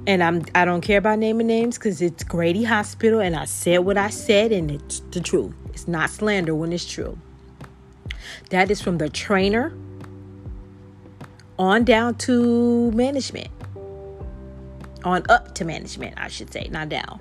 and 0.07 0.23
I'm 0.23 0.43
I 0.55 0.65
don't 0.65 0.81
care 0.81 0.97
about 0.97 1.19
naming 1.19 1.47
names 1.47 1.77
because 1.77 2.01
it's 2.01 2.23
Grady 2.23 2.63
Hospital, 2.63 3.19
and 3.19 3.35
I 3.35 3.45
said 3.45 3.79
what 3.79 3.97
I 3.97 4.09
said, 4.09 4.51
and 4.51 4.71
it's 4.71 5.01
the 5.11 5.19
truth. 5.19 5.53
It's 5.73 5.87
not 5.87 6.09
slander 6.09 6.55
when 6.55 6.73
it's 6.73 6.89
true. 6.89 7.19
That 8.49 8.71
is 8.71 8.81
from 8.81 8.97
the 8.97 9.09
trainer 9.09 9.73
on 11.59 11.83
down 11.83 12.15
to 12.15 12.89
management, 12.93 13.49
on 15.03 15.23
up 15.27 15.53
to 15.55 15.65
management, 15.65 16.15
I 16.17 16.29
should 16.29 16.53
say, 16.53 16.69
not 16.71 16.87
down. 16.87 17.19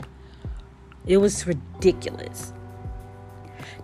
It 1.07 1.17
was 1.17 1.45
ridiculous. 1.47 2.53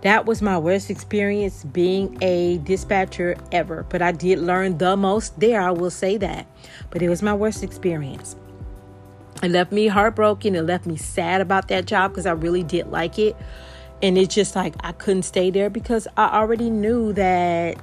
That 0.02 0.26
was 0.26 0.42
my 0.42 0.58
worst 0.58 0.90
experience 0.90 1.64
being 1.64 2.18
a 2.20 2.58
dispatcher 2.58 3.36
ever, 3.50 3.84
but 3.88 4.02
I 4.02 4.12
did 4.12 4.38
learn 4.38 4.78
the 4.78 4.96
most 4.96 5.38
there, 5.38 5.60
I 5.60 5.70
will 5.70 5.90
say 5.90 6.16
that. 6.18 6.46
But 6.90 7.02
it 7.02 7.08
was 7.08 7.22
my 7.22 7.34
worst 7.34 7.62
experience. 7.62 8.36
It 9.42 9.50
left 9.50 9.72
me 9.72 9.88
heartbroken. 9.88 10.54
It 10.54 10.62
left 10.62 10.86
me 10.86 10.96
sad 10.96 11.40
about 11.40 11.68
that 11.68 11.86
job 11.86 12.12
because 12.12 12.26
I 12.26 12.32
really 12.32 12.62
did 12.62 12.88
like 12.88 13.18
it. 13.18 13.36
And 14.00 14.16
it's 14.16 14.34
just 14.34 14.54
like 14.54 14.74
I 14.80 14.92
couldn't 14.92 15.24
stay 15.24 15.50
there 15.50 15.70
because 15.70 16.06
I 16.16 16.38
already 16.38 16.70
knew 16.70 17.12
that 17.14 17.76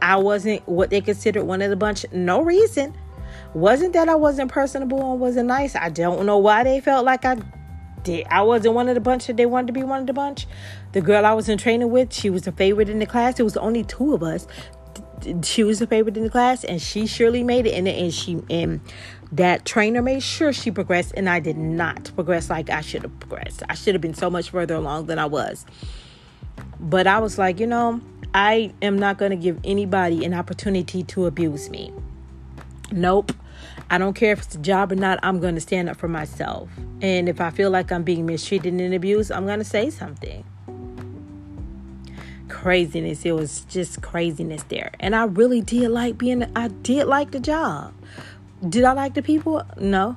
I 0.00 0.16
wasn't 0.16 0.66
what 0.66 0.90
they 0.90 1.00
considered 1.00 1.44
one 1.44 1.62
of 1.62 1.70
the 1.70 1.76
bunch. 1.76 2.06
No 2.12 2.42
reason. 2.42 2.94
Wasn't 3.52 3.92
that 3.92 4.08
I 4.08 4.14
wasn't 4.14 4.50
personable 4.50 5.12
and 5.12 5.20
wasn't 5.20 5.48
nice. 5.48 5.76
I 5.76 5.88
don't 5.88 6.24
know 6.26 6.38
why 6.38 6.64
they 6.64 6.80
felt 6.80 7.04
like 7.04 7.24
I 7.24 7.36
did. 8.02 8.26
I 8.30 8.42
wasn't 8.42 8.74
one 8.74 8.88
of 8.88 8.94
the 8.94 9.00
bunch 9.00 9.26
that 9.26 9.36
they 9.36 9.46
wanted 9.46 9.68
to 9.68 9.72
be 9.72 9.82
one 9.82 10.00
of 10.00 10.06
the 10.06 10.12
bunch. 10.12 10.46
The 10.92 11.00
girl 11.00 11.26
I 11.26 11.32
was 11.32 11.48
in 11.48 11.58
training 11.58 11.90
with, 11.90 12.12
she 12.12 12.30
was 12.30 12.46
a 12.46 12.52
favorite 12.52 12.88
in 12.88 13.00
the 13.00 13.06
class. 13.06 13.40
It 13.40 13.42
was 13.42 13.56
only 13.56 13.82
two 13.82 14.14
of 14.14 14.22
us. 14.22 14.46
She 15.42 15.64
was 15.64 15.80
a 15.80 15.86
favorite 15.86 16.16
in 16.16 16.24
the 16.24 16.30
class, 16.30 16.64
and 16.64 16.80
she 16.80 17.06
surely 17.06 17.42
made 17.42 17.66
it. 17.66 17.74
And, 17.74 17.88
it 17.88 17.98
and 17.98 18.12
she 18.12 18.42
and 18.50 18.80
that 19.32 19.64
trainer 19.64 20.00
made 20.00 20.22
sure 20.22 20.52
she 20.52 20.70
progressed 20.70 21.12
and 21.16 21.28
I 21.28 21.40
did 21.40 21.56
not 21.56 22.12
progress 22.14 22.48
like 22.48 22.70
I 22.70 22.82
should 22.82 23.02
have 23.02 23.18
progressed. 23.18 23.64
I 23.68 23.74
should 23.74 23.94
have 23.94 24.00
been 24.00 24.14
so 24.14 24.30
much 24.30 24.50
further 24.50 24.74
along 24.74 25.06
than 25.06 25.18
I 25.18 25.26
was. 25.26 25.66
But 26.78 27.08
I 27.08 27.18
was 27.18 27.36
like, 27.36 27.58
you 27.58 27.66
know, 27.66 28.00
I 28.32 28.72
am 28.80 28.98
not 28.98 29.18
going 29.18 29.30
to 29.30 29.36
give 29.36 29.58
anybody 29.64 30.24
an 30.24 30.34
opportunity 30.34 31.02
to 31.04 31.26
abuse 31.26 31.68
me. 31.68 31.92
Nope. 32.92 33.32
I 33.90 33.98
don't 33.98 34.14
care 34.14 34.32
if 34.32 34.42
it's 34.42 34.54
a 34.54 34.58
job 34.58 34.92
or 34.92 34.96
not. 34.96 35.18
I'm 35.22 35.40
going 35.40 35.56
to 35.56 35.60
stand 35.60 35.88
up 35.88 35.96
for 35.96 36.08
myself. 36.08 36.68
And 37.00 37.28
if 37.28 37.40
I 37.40 37.50
feel 37.50 37.70
like 37.70 37.90
I'm 37.90 38.04
being 38.04 38.26
mistreated 38.26 38.72
and 38.72 38.94
abused, 38.94 39.32
I'm 39.32 39.46
going 39.46 39.58
to 39.58 39.64
say 39.64 39.90
something. 39.90 40.44
Craziness. 42.48 43.24
It 43.24 43.32
was 43.32 43.64
just 43.64 44.02
craziness 44.02 44.62
there. 44.64 44.92
And 45.00 45.14
I 45.16 45.24
really 45.24 45.60
did 45.60 45.90
like 45.90 46.18
being, 46.18 46.44
I 46.54 46.68
did 46.68 47.06
like 47.06 47.30
the 47.30 47.40
job. 47.40 47.94
Did 48.68 48.84
I 48.84 48.92
like 48.92 49.14
the 49.14 49.22
people? 49.22 49.62
No. 49.78 50.16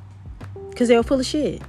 Because 0.70 0.88
they 0.88 0.96
were 0.96 1.04
full 1.04 1.20
of 1.20 1.26
shit. 1.26 1.62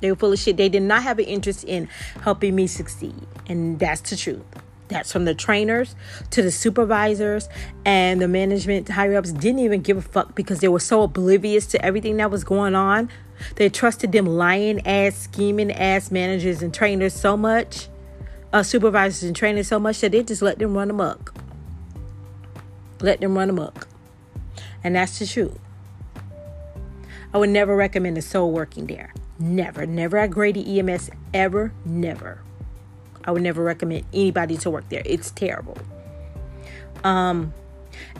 They 0.00 0.10
were 0.10 0.16
full 0.16 0.32
of 0.32 0.38
shit. 0.38 0.56
They 0.56 0.68
did 0.68 0.82
not 0.82 1.02
have 1.02 1.18
an 1.18 1.24
interest 1.24 1.64
in 1.64 1.88
helping 2.22 2.54
me 2.54 2.66
succeed. 2.66 3.26
And 3.46 3.78
that's 3.78 4.08
the 4.10 4.16
truth. 4.16 4.42
That's 4.88 5.10
from 5.10 5.24
the 5.24 5.34
trainers 5.34 5.94
to 6.30 6.42
the 6.42 6.50
supervisors 6.50 7.48
and 7.84 8.20
the 8.20 8.28
management 8.28 8.90
higher 8.90 9.16
ups 9.16 9.32
didn't 9.32 9.60
even 9.60 9.80
give 9.80 9.96
a 9.96 10.02
fuck 10.02 10.34
because 10.34 10.60
they 10.60 10.68
were 10.68 10.80
so 10.80 11.02
oblivious 11.02 11.66
to 11.68 11.82
everything 11.82 12.18
that 12.18 12.30
was 12.30 12.44
going 12.44 12.74
on. 12.74 13.08
They 13.56 13.70
trusted 13.70 14.12
them 14.12 14.26
lying 14.26 14.86
ass, 14.86 15.16
scheming 15.16 15.72
ass 15.72 16.10
managers 16.10 16.62
and 16.62 16.74
trainers 16.74 17.14
so 17.14 17.36
much, 17.36 17.88
uh, 18.52 18.62
supervisors 18.62 19.22
and 19.22 19.34
trainers 19.34 19.68
so 19.68 19.78
much 19.78 20.00
that 20.00 20.12
they 20.12 20.22
just 20.22 20.42
let 20.42 20.58
them 20.58 20.74
run 20.74 20.90
amok. 20.90 21.34
Let 23.00 23.20
them 23.20 23.36
run 23.36 23.50
amok. 23.50 23.88
And 24.84 24.96
that's 24.96 25.18
the 25.18 25.26
truth. 25.26 25.58
I 27.34 27.38
would 27.38 27.50
never 27.50 27.74
recommend 27.74 28.18
a 28.18 28.22
soul 28.22 28.52
working 28.52 28.86
there. 28.86 29.12
Never. 29.38 29.86
Never 29.86 30.18
at 30.18 30.30
Grady 30.30 30.78
EMS. 30.78 31.10
Ever. 31.32 31.72
Never. 31.84 32.42
I 33.24 33.30
would 33.30 33.42
never 33.42 33.62
recommend 33.62 34.04
anybody 34.12 34.56
to 34.58 34.70
work 34.70 34.88
there. 34.88 35.02
It's 35.04 35.30
terrible. 35.30 35.78
Um, 37.04 37.54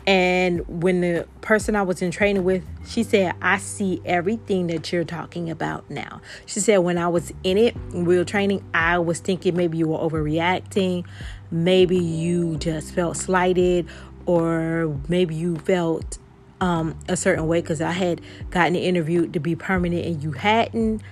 and 0.07 0.67
when 0.83 1.01
the 1.01 1.29
person 1.43 1.77
I 1.77 1.83
was 1.83 2.03
in 2.03 2.11
training 2.11 2.43
with, 2.43 2.65
she 2.87 3.05
said, 3.05 3.35
I 3.41 3.59
see 3.59 4.03
everything 4.05 4.67
that 4.67 4.93
you're 4.93 5.05
talking 5.05 5.49
about 5.49 5.88
now. 5.88 6.21
She 6.47 6.59
said, 6.59 6.79
when 6.79 6.99
I 6.99 7.07
was 7.09 7.33
in 7.45 7.57
it, 7.57 7.77
were 7.93 8.25
training, 8.25 8.65
I 8.75 8.99
was 8.99 9.21
thinking 9.21 9.57
maybe 9.57 9.79
you 9.79 9.88
were 9.88 9.99
overreacting. 9.99 11.07
Maybe 11.53 11.99
you 11.99 12.57
just 12.57 12.95
felt 12.95 13.17
slighted, 13.17 13.87
or 14.27 14.99
maybe 15.09 15.35
you 15.35 15.57
felt 15.59 16.19
um, 16.61 16.99
a 17.09 17.17
certain 17.17 17.47
way 17.47 17.61
because 17.61 17.81
I 17.81 17.93
had 17.93 18.21
gotten 18.51 18.75
interviewed 18.75 19.35
to 19.35 19.41
be 19.41 19.55
permanent 19.55 20.07
and 20.07 20.23
you 20.23 20.33
hadn't, 20.33 21.03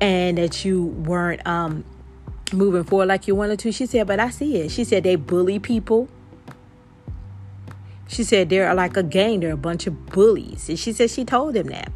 and 0.00 0.38
that 0.38 0.64
you 0.64 0.84
weren't 0.84 1.44
um, 1.46 1.84
moving 2.52 2.84
forward 2.84 3.06
like 3.06 3.26
you 3.26 3.34
wanted 3.34 3.58
to. 3.60 3.72
She 3.72 3.86
said, 3.86 4.06
but 4.06 4.20
I 4.20 4.30
see 4.30 4.58
it. 4.58 4.70
She 4.70 4.84
said 4.84 5.02
they 5.02 5.16
bully 5.16 5.58
people. 5.58 6.08
She 8.06 8.24
said 8.24 8.48
they're 8.48 8.72
like 8.74 8.96
a 8.96 9.02
gang, 9.02 9.40
they're 9.40 9.52
a 9.52 9.56
bunch 9.56 9.86
of 9.86 10.06
bullies. 10.06 10.68
And 10.68 10.78
she 10.78 10.92
said 10.92 11.10
she 11.10 11.24
told 11.24 11.54
them 11.54 11.68
that. 11.68 11.90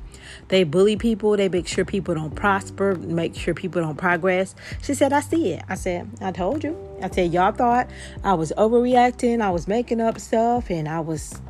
They 0.48 0.64
bully 0.64 0.96
people, 0.96 1.36
they 1.36 1.48
make 1.48 1.68
sure 1.68 1.84
people 1.84 2.14
don't 2.14 2.34
prosper, 2.34 2.94
make 2.94 3.34
sure 3.34 3.52
people 3.52 3.82
don't 3.82 3.98
progress. 3.98 4.54
She 4.82 4.94
said, 4.94 5.12
I 5.12 5.20
see 5.20 5.52
it. 5.52 5.64
I 5.68 5.74
said, 5.74 6.08
I 6.22 6.32
told 6.32 6.64
you. 6.64 6.76
I 7.02 7.10
said, 7.10 7.32
y'all 7.32 7.52
thought 7.52 7.90
I 8.24 8.32
was 8.34 8.52
overreacting, 8.56 9.42
I 9.42 9.50
was 9.50 9.68
making 9.68 10.00
up 10.00 10.18
stuff, 10.18 10.70
and 10.70 10.88
I 10.88 11.00
was 11.00 11.40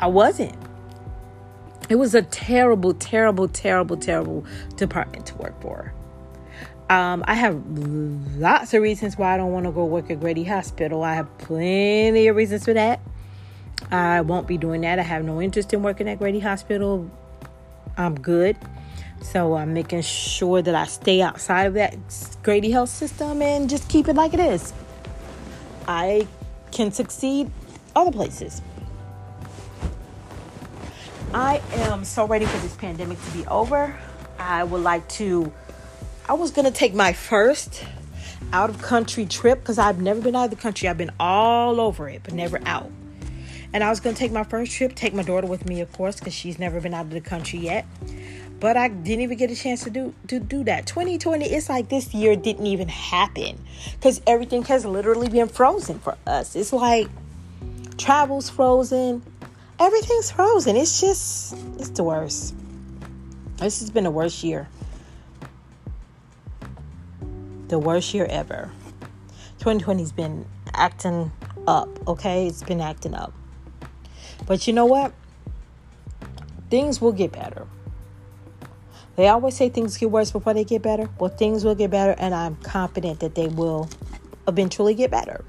I 0.00 0.06
wasn't. 0.06 0.54
It 1.88 1.96
was 1.96 2.14
a 2.14 2.22
terrible, 2.22 2.94
terrible, 2.94 3.48
terrible, 3.48 3.96
terrible 3.96 4.44
department 4.76 5.26
to 5.26 5.36
work 5.36 5.60
for. 5.60 5.92
Um, 6.90 7.24
I 7.26 7.34
have 7.34 7.62
lots 8.36 8.72
of 8.74 8.82
reasons 8.82 9.18
why 9.18 9.34
I 9.34 9.36
don't 9.36 9.52
want 9.52 9.66
to 9.66 9.72
go 9.72 9.84
work 9.84 10.10
at 10.10 10.20
Grady 10.20 10.44
Hospital. 10.44 11.02
I 11.02 11.14
have 11.14 11.36
plenty 11.38 12.28
of 12.28 12.36
reasons 12.36 12.64
for 12.64 12.74
that. 12.74 13.00
I 13.90 14.20
won't 14.20 14.46
be 14.46 14.58
doing 14.58 14.82
that. 14.82 14.98
I 14.98 15.02
have 15.02 15.24
no 15.24 15.40
interest 15.40 15.72
in 15.72 15.82
working 15.82 16.08
at 16.08 16.18
Grady 16.18 16.40
Hospital. 16.40 17.10
I'm 17.96 18.14
good. 18.14 18.56
So 19.22 19.54
I'm 19.56 19.72
making 19.74 20.02
sure 20.02 20.62
that 20.62 20.74
I 20.74 20.84
stay 20.86 21.22
outside 21.22 21.64
of 21.64 21.74
that 21.74 21.96
Grady 22.42 22.70
health 22.70 22.90
system 22.90 23.42
and 23.42 23.68
just 23.68 23.88
keep 23.88 24.08
it 24.08 24.14
like 24.14 24.34
it 24.34 24.40
is. 24.40 24.72
I 25.86 26.26
can 26.70 26.92
succeed 26.92 27.50
other 27.96 28.12
places. 28.12 28.62
I 31.34 31.60
am 31.72 32.04
so 32.04 32.26
ready 32.26 32.46
for 32.46 32.58
this 32.58 32.74
pandemic 32.76 33.22
to 33.22 33.30
be 33.32 33.46
over. 33.46 33.98
I 34.38 34.64
would 34.64 34.82
like 34.82 35.06
to, 35.10 35.52
I 36.28 36.34
was 36.34 36.50
going 36.52 36.64
to 36.64 36.70
take 36.70 36.94
my 36.94 37.12
first 37.12 37.84
out 38.52 38.70
of 38.70 38.80
country 38.80 39.26
trip 39.26 39.60
because 39.60 39.78
I've 39.78 40.00
never 40.00 40.20
been 40.20 40.36
out 40.36 40.44
of 40.44 40.50
the 40.50 40.56
country. 40.56 40.88
I've 40.88 40.96
been 40.96 41.12
all 41.18 41.80
over 41.80 42.08
it, 42.08 42.22
but 42.22 42.34
never 42.34 42.60
out. 42.64 42.90
And 43.72 43.84
I 43.84 43.90
was 43.90 44.00
going 44.00 44.14
to 44.14 44.18
take 44.18 44.32
my 44.32 44.44
first 44.44 44.72
trip, 44.72 44.94
take 44.94 45.12
my 45.14 45.22
daughter 45.22 45.46
with 45.46 45.66
me, 45.66 45.80
of 45.80 45.92
course, 45.92 46.18
because 46.18 46.34
she's 46.34 46.58
never 46.58 46.80
been 46.80 46.94
out 46.94 47.06
of 47.06 47.10
the 47.10 47.20
country 47.20 47.58
yet. 47.58 47.86
But 48.60 48.76
I 48.76 48.88
didn't 48.88 49.22
even 49.22 49.38
get 49.38 49.50
a 49.50 49.56
chance 49.56 49.84
to 49.84 49.90
do 49.90 50.14
to 50.26 50.40
do 50.40 50.64
that. 50.64 50.86
2020, 50.86 51.44
it's 51.44 51.68
like 51.68 51.88
this 51.88 52.12
year 52.12 52.34
didn't 52.34 52.66
even 52.66 52.88
happen 52.88 53.58
because 53.92 54.20
everything 54.26 54.64
has 54.64 54.84
literally 54.84 55.28
been 55.28 55.48
frozen 55.48 56.00
for 56.00 56.16
us. 56.26 56.56
It's 56.56 56.72
like 56.72 57.08
travel's 57.98 58.50
frozen, 58.50 59.22
everything's 59.78 60.30
frozen. 60.30 60.74
It's 60.74 61.00
just, 61.00 61.56
it's 61.78 61.90
the 61.90 62.02
worst. 62.02 62.54
This 63.58 63.80
has 63.80 63.90
been 63.90 64.04
the 64.04 64.10
worst 64.10 64.42
year. 64.42 64.68
The 67.68 67.78
worst 67.78 68.12
year 68.14 68.26
ever. 68.28 68.72
2020's 69.60 70.12
been 70.12 70.46
acting 70.74 71.30
up, 71.66 71.88
okay? 72.08 72.46
It's 72.46 72.62
been 72.62 72.80
acting 72.80 73.14
up. 73.14 73.32
But 74.48 74.66
you 74.66 74.72
know 74.72 74.86
what? 74.86 75.12
Things 76.70 77.02
will 77.02 77.12
get 77.12 77.32
better. 77.32 77.66
They 79.16 79.28
always 79.28 79.54
say 79.54 79.68
things 79.68 79.98
get 79.98 80.10
worse 80.10 80.30
before 80.30 80.54
they 80.54 80.64
get 80.64 80.80
better. 80.80 81.10
Well, 81.18 81.28
things 81.28 81.66
will 81.66 81.74
get 81.74 81.90
better, 81.90 82.14
and 82.18 82.34
I'm 82.34 82.56
confident 82.56 83.20
that 83.20 83.34
they 83.34 83.48
will 83.48 83.90
eventually 84.46 84.94
get 84.94 85.10
better. 85.10 85.44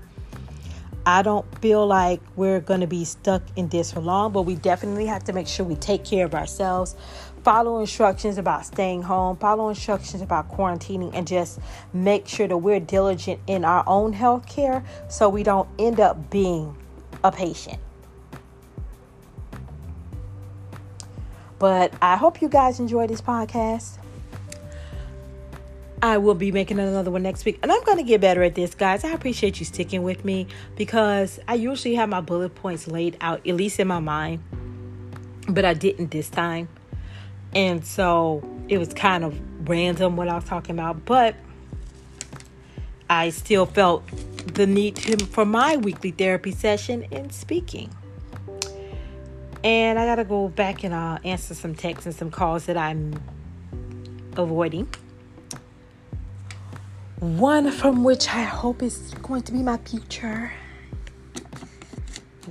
I 1.05 1.21
don't 1.21 1.45
feel 1.62 1.88
like 1.88 2.19
we're 2.35 2.59
going 2.59 2.81
to 2.81 2.88
be 2.88 3.05
stuck 3.05 3.41
in 3.55 3.69
this 3.69 3.93
for 3.93 4.01
long, 4.01 4.33
but 4.33 4.41
we 4.41 4.55
definitely 4.55 5.05
have 5.05 5.23
to 5.25 5.33
make 5.33 5.47
sure 5.47 5.65
we 5.65 5.75
take 5.75 6.03
care 6.03 6.25
of 6.25 6.35
ourselves. 6.35 6.97
Follow 7.45 7.79
instructions 7.79 8.38
about 8.38 8.65
staying 8.65 9.03
home, 9.03 9.38
follow 9.38 9.69
instructions 9.69 10.21
about 10.21 10.51
quarantining, 10.51 11.12
and 11.13 11.25
just 11.25 11.59
make 11.93 12.27
sure 12.27 12.49
that 12.49 12.57
we're 12.57 12.81
diligent 12.81 13.39
in 13.47 13.63
our 13.63 13.85
own 13.88 14.12
health 14.12 14.45
care 14.45 14.83
so 15.07 15.29
we 15.29 15.41
don't 15.41 15.69
end 15.79 16.01
up 16.01 16.29
being 16.29 16.75
a 17.23 17.31
patient. 17.31 17.79
But 21.59 21.93
I 22.01 22.15
hope 22.15 22.41
you 22.41 22.49
guys 22.49 22.79
enjoy 22.79 23.07
this 23.07 23.21
podcast. 23.21 23.97
I 26.01 26.17
will 26.17 26.35
be 26.35 26.51
making 26.51 26.79
another 26.79 27.11
one 27.11 27.23
next 27.23 27.43
week. 27.43 27.59
And 27.61 27.71
I'm 27.71 27.83
going 27.83 27.97
to 27.97 28.03
get 28.03 28.21
better 28.21 28.41
at 28.41 28.55
this, 28.55 28.73
guys. 28.73 29.03
I 29.03 29.09
appreciate 29.09 29.59
you 29.59 29.65
sticking 29.65 30.01
with 30.01 30.23
me 30.23 30.47
because 30.77 31.39
I 31.47 31.55
usually 31.55 31.95
have 31.95 32.07
my 32.07 32.21
bullet 32.21 32.55
points 32.55 32.87
laid 32.87 33.17
out, 33.19 33.45
at 33.45 33.55
least 33.55 33.79
in 33.79 33.87
my 33.87 33.99
mind. 33.99 34.41
But 35.49 35.65
I 35.65 35.73
didn't 35.73 36.11
this 36.11 36.29
time. 36.29 36.69
And 37.53 37.85
so 37.85 38.41
it 38.69 38.77
was 38.77 38.93
kind 38.93 39.25
of 39.25 39.37
random 39.67 40.15
what 40.15 40.29
I 40.29 40.35
was 40.35 40.45
talking 40.45 40.79
about. 40.79 41.05
But 41.05 41.35
I 43.09 43.31
still 43.31 43.65
felt 43.65 44.07
the 44.53 44.67
need 44.67 44.95
to, 44.97 45.25
for 45.25 45.43
my 45.43 45.75
weekly 45.75 46.11
therapy 46.11 46.51
session 46.51 47.03
in 47.11 47.31
speaking. 47.31 47.93
And 49.63 49.99
I 49.99 50.05
got 50.05 50.15
to 50.15 50.23
go 50.23 50.47
back 50.47 50.83
and 50.83 50.93
uh, 50.93 51.19
answer 51.23 51.53
some 51.53 51.75
texts 51.75 52.05
and 52.05 52.15
some 52.15 52.31
calls 52.31 52.65
that 52.67 52.77
I'm 52.77 53.21
avoiding 54.37 54.87
one 57.19 57.69
from 57.69 58.05
which 58.05 58.29
I 58.29 58.43
hope 58.43 58.81
is 58.81 59.13
going 59.21 59.41
to 59.43 59.51
be 59.51 59.61
my 59.61 59.77
future. 59.77 60.53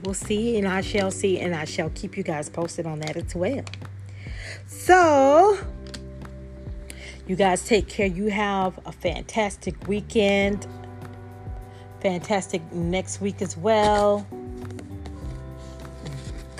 We'll 0.02 0.14
see, 0.14 0.58
and 0.58 0.68
I 0.68 0.82
shall 0.82 1.10
see, 1.10 1.40
and 1.40 1.54
I 1.54 1.64
shall 1.64 1.90
keep 1.90 2.16
you 2.16 2.22
guys 2.22 2.48
posted 2.50 2.86
on 2.86 3.00
that 3.00 3.16
as 3.16 3.34
well. 3.34 3.64
So, 4.66 5.58
you 7.26 7.34
guys 7.34 7.64
take 7.64 7.88
care. 7.88 8.06
You 8.06 8.26
have 8.26 8.78
a 8.86 8.92
fantastic 8.92 9.88
weekend, 9.88 10.66
fantastic 12.00 12.62
next 12.72 13.20
week 13.20 13.42
as 13.42 13.56
well 13.56 14.26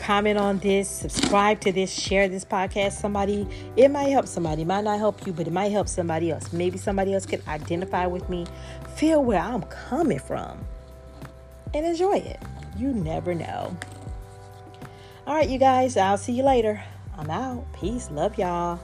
comment 0.09 0.39
on 0.39 0.57
this, 0.61 0.89
subscribe 0.89 1.61
to 1.61 1.71
this, 1.71 1.93
share 1.93 2.31
this 2.31 2.43
podcast. 2.43 2.93
Somebody, 2.93 3.47
it 3.77 3.91
might 3.91 4.09
help 4.09 4.27
somebody, 4.27 4.63
it 4.63 4.65
might 4.65 4.83
not 4.83 4.99
help 4.99 5.27
you, 5.27 5.35
but 5.35 5.47
it 5.47 5.53
might 5.53 5.71
help 5.71 5.87
somebody 5.87 6.31
else. 6.31 6.51
Maybe 6.51 6.79
somebody 6.79 7.13
else 7.13 7.27
can 7.27 7.43
identify 7.47 8.07
with 8.07 8.27
me, 8.31 8.47
feel 8.97 9.23
where 9.23 9.39
I'm 9.39 9.61
coming 9.65 10.19
from, 10.19 10.65
and 11.75 11.85
enjoy 11.85 12.17
it. 12.17 12.41
You 12.79 12.95
never 12.95 13.35
know. 13.35 13.77
All 15.27 15.35
right, 15.35 15.47
you 15.47 15.59
guys, 15.59 15.99
I'll 15.99 16.17
see 16.17 16.33
you 16.33 16.43
later. 16.43 16.83
I'm 17.19 17.29
out. 17.29 17.71
Peace. 17.75 18.11
Love 18.11 18.39
y'all. 18.39 18.81